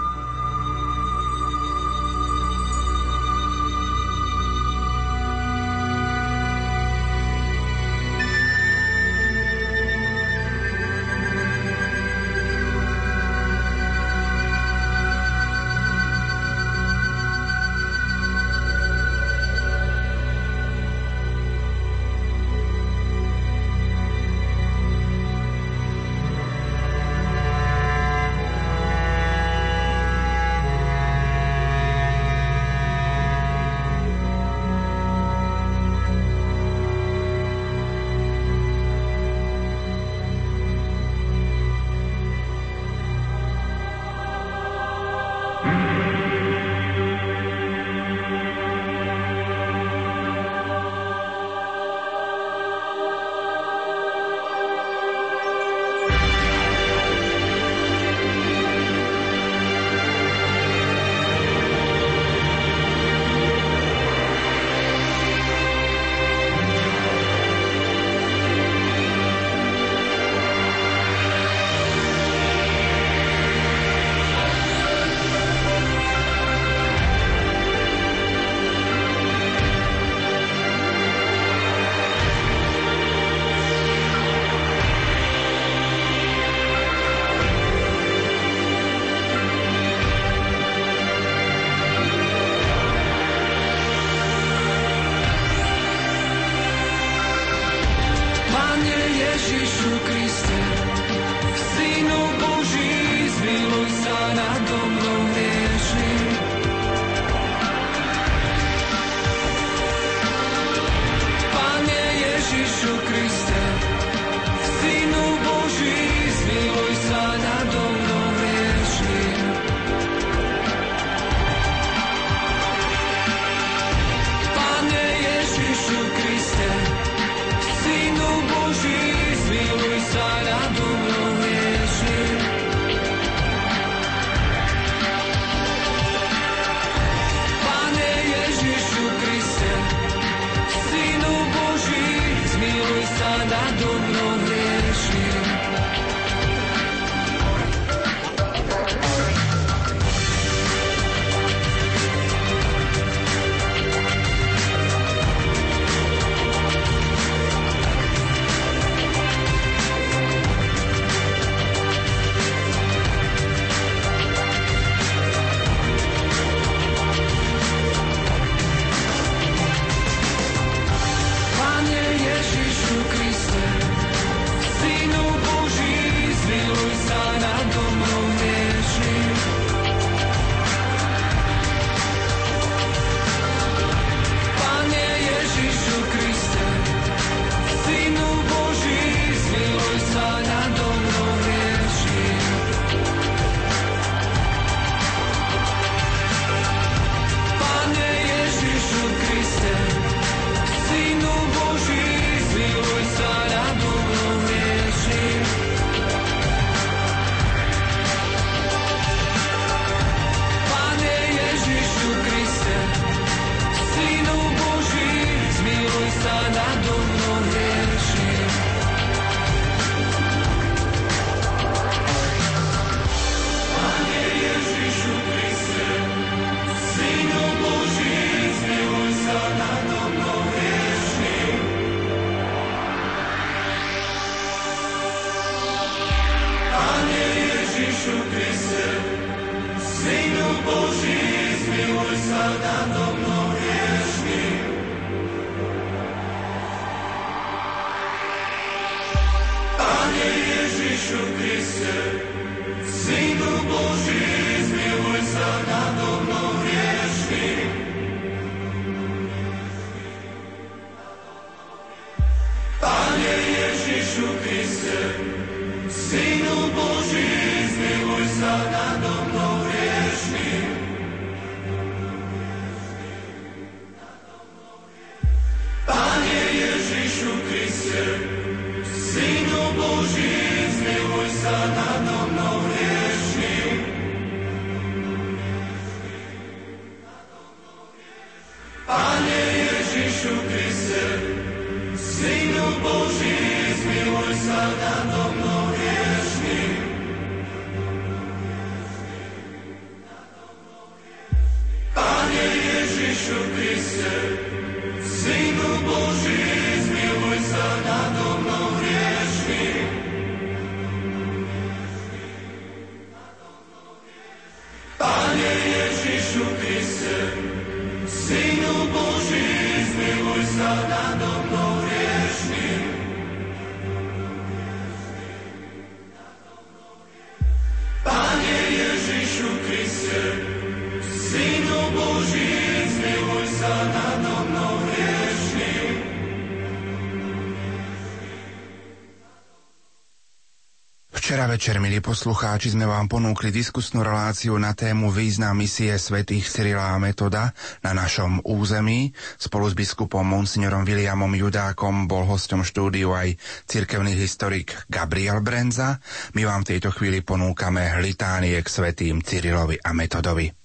[341.66, 347.02] Večer, milí poslucháči, sme vám ponúkli diskusnú reláciu na tému význam misie svätých Cyrila a
[347.02, 349.18] Metoda na našom území.
[349.42, 355.98] Spolu s biskupom Monsignorom Williamom Judákom bol hostom štúdiu aj cirkevný historik Gabriel Brenza.
[356.38, 360.65] My vám v tejto chvíli ponúkame litánie k svätým Cyrilovi a Metodovi.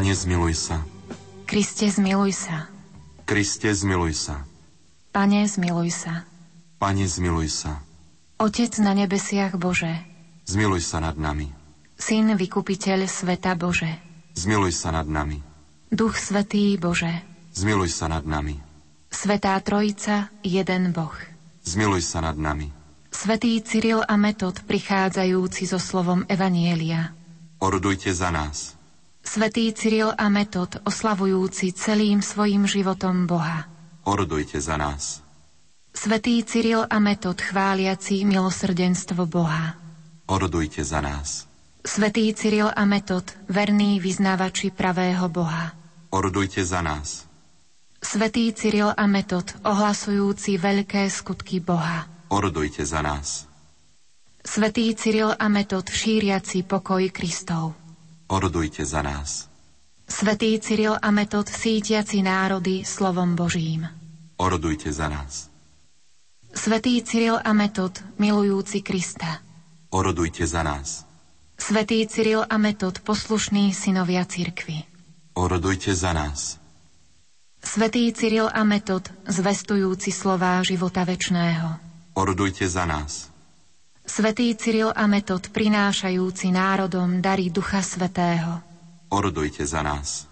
[0.00, 0.80] Pane, zmiluj sa.
[1.44, 2.72] Kriste, zmiluj sa.
[3.28, 4.48] Kriste, zmiluj sa.
[5.12, 6.24] Pane, zmiluj sa.
[6.80, 7.84] Pane, zmiluj sa.
[8.40, 9.92] Otec na nebesiach Bože.
[10.48, 11.52] Zmiluj sa nad nami.
[12.00, 14.00] Syn, vykupiteľ sveta Bože.
[14.40, 15.36] Zmiluj sa nad nami.
[15.92, 17.20] Duch Svetý Bože.
[17.52, 18.56] Zmiluj sa nad nami.
[19.12, 21.12] Svetá Trojica, jeden Boh.
[21.60, 22.72] Zmiluj sa nad nami.
[23.12, 27.12] Svetý Cyril a Metod prichádzajúci so slovom Evanielia.
[27.60, 28.79] Orodujte za nás.
[29.20, 33.68] Svetý Cyril a Metod, oslavujúci celým svojim životom Boha.
[34.04, 35.22] Orodujte za nás.
[35.94, 39.76] Svetý Cyril a Metod, chváliaci milosrdenstvo Boha.
[40.26, 41.46] Orodujte za nás.
[41.84, 45.72] Svetý Cyril a Metod, verní vyznávači pravého Boha.
[46.10, 47.24] Orodujte za nás.
[48.00, 52.08] Svetý Cyril a Metod, ohlasujúci veľké skutky Boha.
[52.32, 53.48] Orodujte za nás.
[54.40, 57.79] Svetý Cyril a Metod, šíriaci pokoj Kristov.
[58.30, 59.50] Orodujte za nás.
[60.06, 63.90] Svetý Cyril a Metod, sítiaci národy slovom Božím.
[64.38, 65.50] Orodujte za nás.
[66.54, 69.42] Svetý Cyril a Metod, milujúci Krista.
[69.90, 71.06] Orodujte za nás.
[71.58, 74.82] Svetý Cyril a Metod, poslušní synovia cirkvy.
[75.34, 76.58] Orodujte za nás.
[77.62, 81.78] Svetý Cyril a Metod, zvestujúci slová života večného.
[82.14, 83.29] Orodujte za nás.
[84.06, 88.60] Svetý Cyril a Metod prinášajúci národom dary Ducha Svetého.
[89.12, 90.24] Orodujte za nás.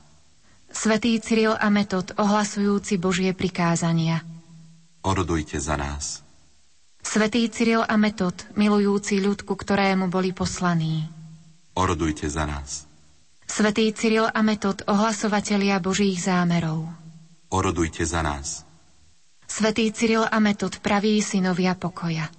[0.73, 4.25] Svetý Cyril a Metod ohlasujúci Božie prikázania.
[5.05, 6.25] Orodujte za nás.
[7.05, 11.09] Svetý Cyril a Metod milujúci ľud, ku ktorému boli poslaní.
[11.77, 12.89] Orodujte za nás.
[13.49, 16.85] Svetý Cyril a Metod ohlasovatelia Božích zámerov.
[17.49, 18.65] Orodujte za nás.
[19.49, 22.38] Svetý Cyril a Metod praví synovia pokoja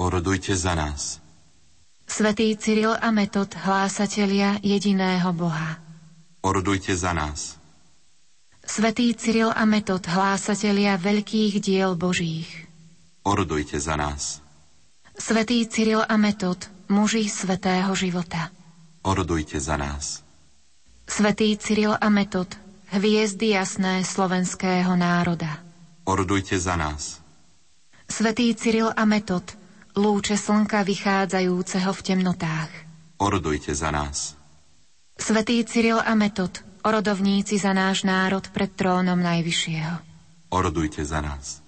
[0.00, 1.20] orodujte za nás.
[2.08, 5.78] Svetý Cyril a Metod, hlásatelia jediného Boha.
[6.40, 7.60] Orodujte za nás.
[8.64, 12.48] Svetý Cyril a Metod, hlásatelia veľkých diel Božích.
[13.22, 14.40] Orodujte za nás.
[15.14, 18.48] Svetý Cyril a Metod, muži svetého života.
[19.04, 20.24] Orodujte za nás.
[21.04, 22.48] Svetý Cyril a Metod,
[22.90, 25.60] hviezdy jasné slovenského národa.
[26.08, 27.20] Orodujte za nás.
[28.10, 29.59] Svetý Cyril a Metod,
[29.96, 32.70] lúče slnka vychádzajúceho v temnotách.
[33.20, 34.38] Orodujte za nás.
[35.20, 39.94] Svetý Cyril a Metod, orodovníci za náš národ pred trónom Najvyššieho.
[40.50, 41.60] Orodujte za nás.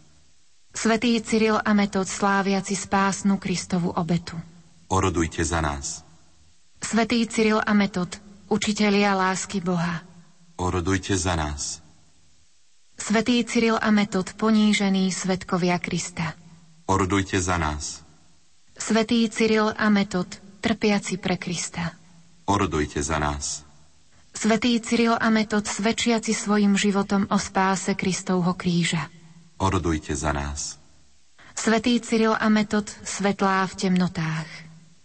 [0.72, 4.40] Svetý Cyril a Metod sláviaci spásnu Kristovu obetu.
[4.88, 6.00] Orodujte za nás.
[6.82, 8.18] Svetý Cyril a Metod,
[8.48, 10.02] učitelia lásky Boha.
[10.56, 11.78] Orodujte za nás.
[12.98, 16.34] Svetý Cyril a Metod, ponížený svetkovia Krista.
[16.86, 18.01] Orodujte za nás.
[18.82, 20.26] Svetý Cyril a Metod,
[20.58, 21.94] trpiaci pre Krista.
[22.50, 23.62] Orodujte za nás.
[24.34, 29.06] Svetý Cyril a Metod, svedčiaci svojim životom o spáse Kristovho kríža.
[29.62, 30.82] Orodujte za nás.
[31.54, 34.50] Svetý Cyril a Metod, svetlá v temnotách.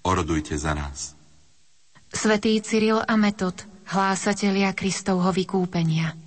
[0.02, 1.14] Orodujte za nás.
[2.10, 3.62] Svetý Cyril a Metod,
[3.94, 6.18] hlásatelia Kristovho vykúpenia.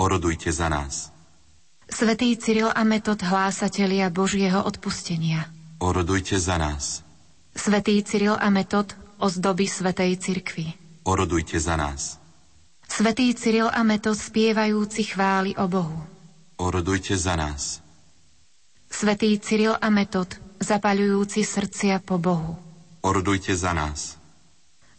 [0.00, 1.12] Orodujte za nás.
[1.84, 5.52] Svetý Cyril a Metod, hlásatelia Božieho odpustenia.
[5.78, 7.02] Orodujte za nás.
[7.54, 10.66] Svetý Cyril a Metod, ozdoby Svetej Cirkvi.
[11.06, 12.18] Orodujte za nás.
[12.88, 15.98] Svetý Cyril a Metod, spievajúci chvály o Bohu.
[16.56, 17.82] Orodujte za nás.
[18.90, 20.30] Svetý Cyril a Metod,
[20.62, 22.54] zapaľujúci srdcia po Bohu.
[23.02, 24.16] Orodujte za nás.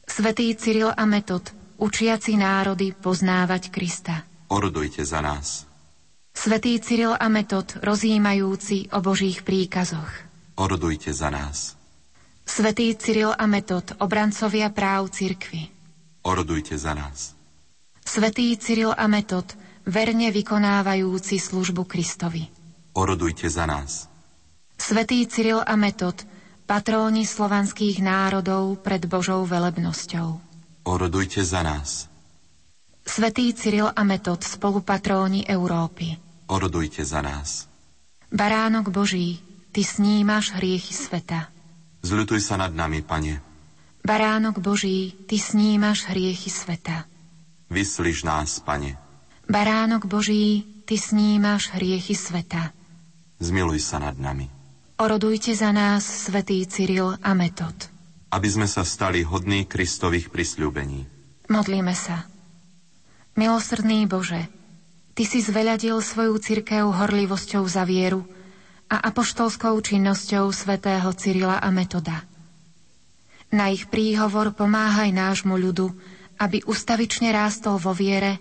[0.04, 4.28] Svetý Cyril a Metod, učiaci národy poznávať Krista.
[4.52, 5.64] Orodujte za nás.
[6.36, 10.25] Svetý Cyril a Metod, rozjímajúci o Božích príkazoch.
[10.56, 11.76] Orodujte za nás.
[12.48, 15.68] Svetý Cyril a Metod, obrancovia práv cirkvy.
[16.24, 17.36] Orodujte za nás.
[18.06, 19.52] Svetý Cyril a Metod,
[19.84, 22.48] verne vykonávajúci službu Kristovi.
[22.96, 24.08] Orodujte za nás.
[24.80, 26.24] Svetý Cyril a Metod,
[26.64, 30.40] patróni slovanských národov pred Božou velebnosťou.
[30.88, 32.08] Orodujte za nás.
[33.04, 36.16] Svetý Cyril a Metod, spolupatróni Európy.
[36.48, 37.68] Orodujte za nás.
[38.32, 39.42] Baránok Boží,
[39.76, 41.52] Ty snímaš hriechy sveta.
[42.00, 43.44] Zľutuj sa nad nami, Pane.
[44.08, 47.04] Baránok Boží, Ty snímaš hriechy sveta.
[47.68, 48.96] Vyslíš nás, Pane.
[49.52, 52.72] Baránok Boží, Ty snímaš hriechy sveta.
[53.44, 54.48] Zmiluj sa nad nami.
[54.96, 57.76] Orodujte za nás, svätý Cyril a Metod.
[58.32, 61.04] Aby sme sa stali hodní Kristových prisľúbení.
[61.52, 62.24] Modlíme sa.
[63.36, 64.48] Milosrdný Bože,
[65.20, 68.24] Ty si zveľadil svoju cirkev horlivosťou za vieru
[68.92, 72.26] a apoštolskou činnosťou svätého Cyrila a Metoda.
[73.56, 75.90] Na ich príhovor pomáhaj nášmu ľudu,
[76.42, 78.38] aby ustavične rástol vo viere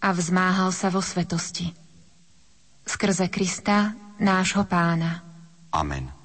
[0.00, 1.70] a vzmáhal sa vo svetosti.
[2.86, 5.20] Skrze Krista, nášho pána.
[5.74, 6.15] Amen.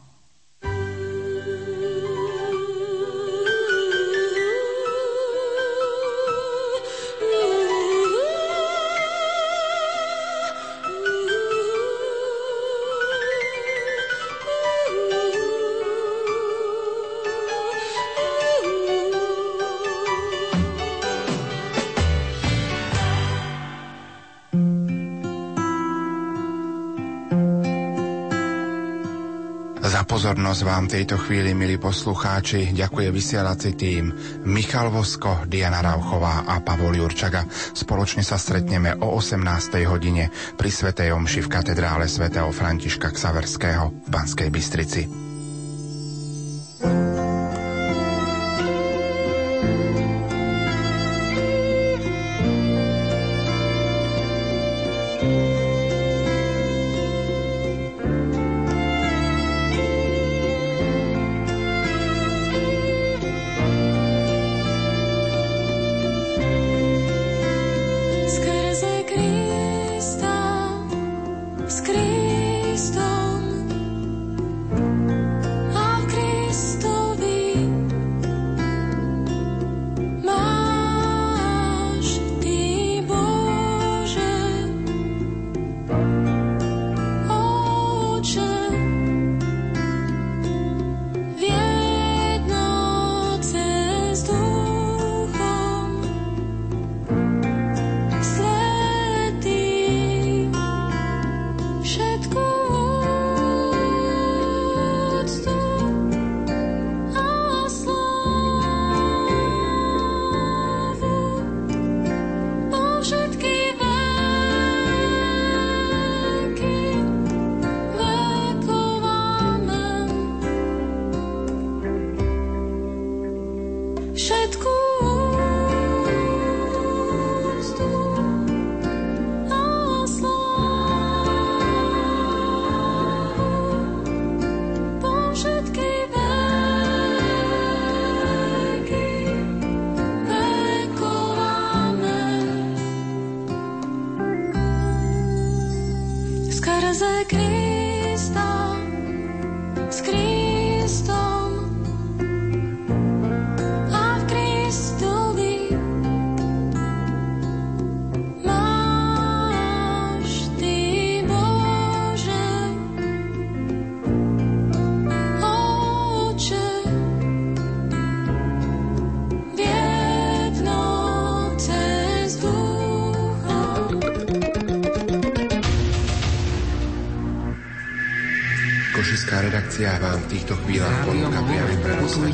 [30.32, 34.16] Pozornosť vám tejto chvíli, milí poslucháči, ďakuje vysielací tým
[34.48, 37.44] Michal Vosko, Diana Rauchová a Pavol Jurčaga.
[37.76, 39.44] Spoločne sa stretneme o 18.
[39.92, 45.31] hodine pri Svetej Omši v katedrále svätého Františka Ksaverského v Banskej Bystrici.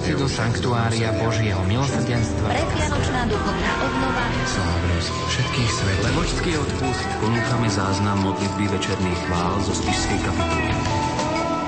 [0.08, 2.48] Prenos do sanktuária Božieho milosrdenstva.
[2.48, 4.24] Predvianočná duchovná obnova.
[4.48, 6.06] Slávnosť všetkých svetov.
[6.08, 7.08] Levočský odpust.
[7.20, 10.72] Ponúkame záznam modlitby večerných chvál zo spišskej kapituly.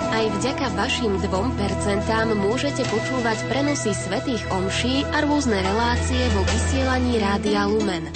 [0.10, 7.68] Aj vďaka vašim 2% môžete počúvať prenosy svetých omší a rôzne relácie vo vysielaní Rádia
[7.68, 8.08] Lumen.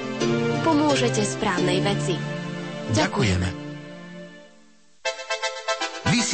[0.66, 2.18] Pomôžete správnej veci.
[2.90, 3.65] Ďakujeme.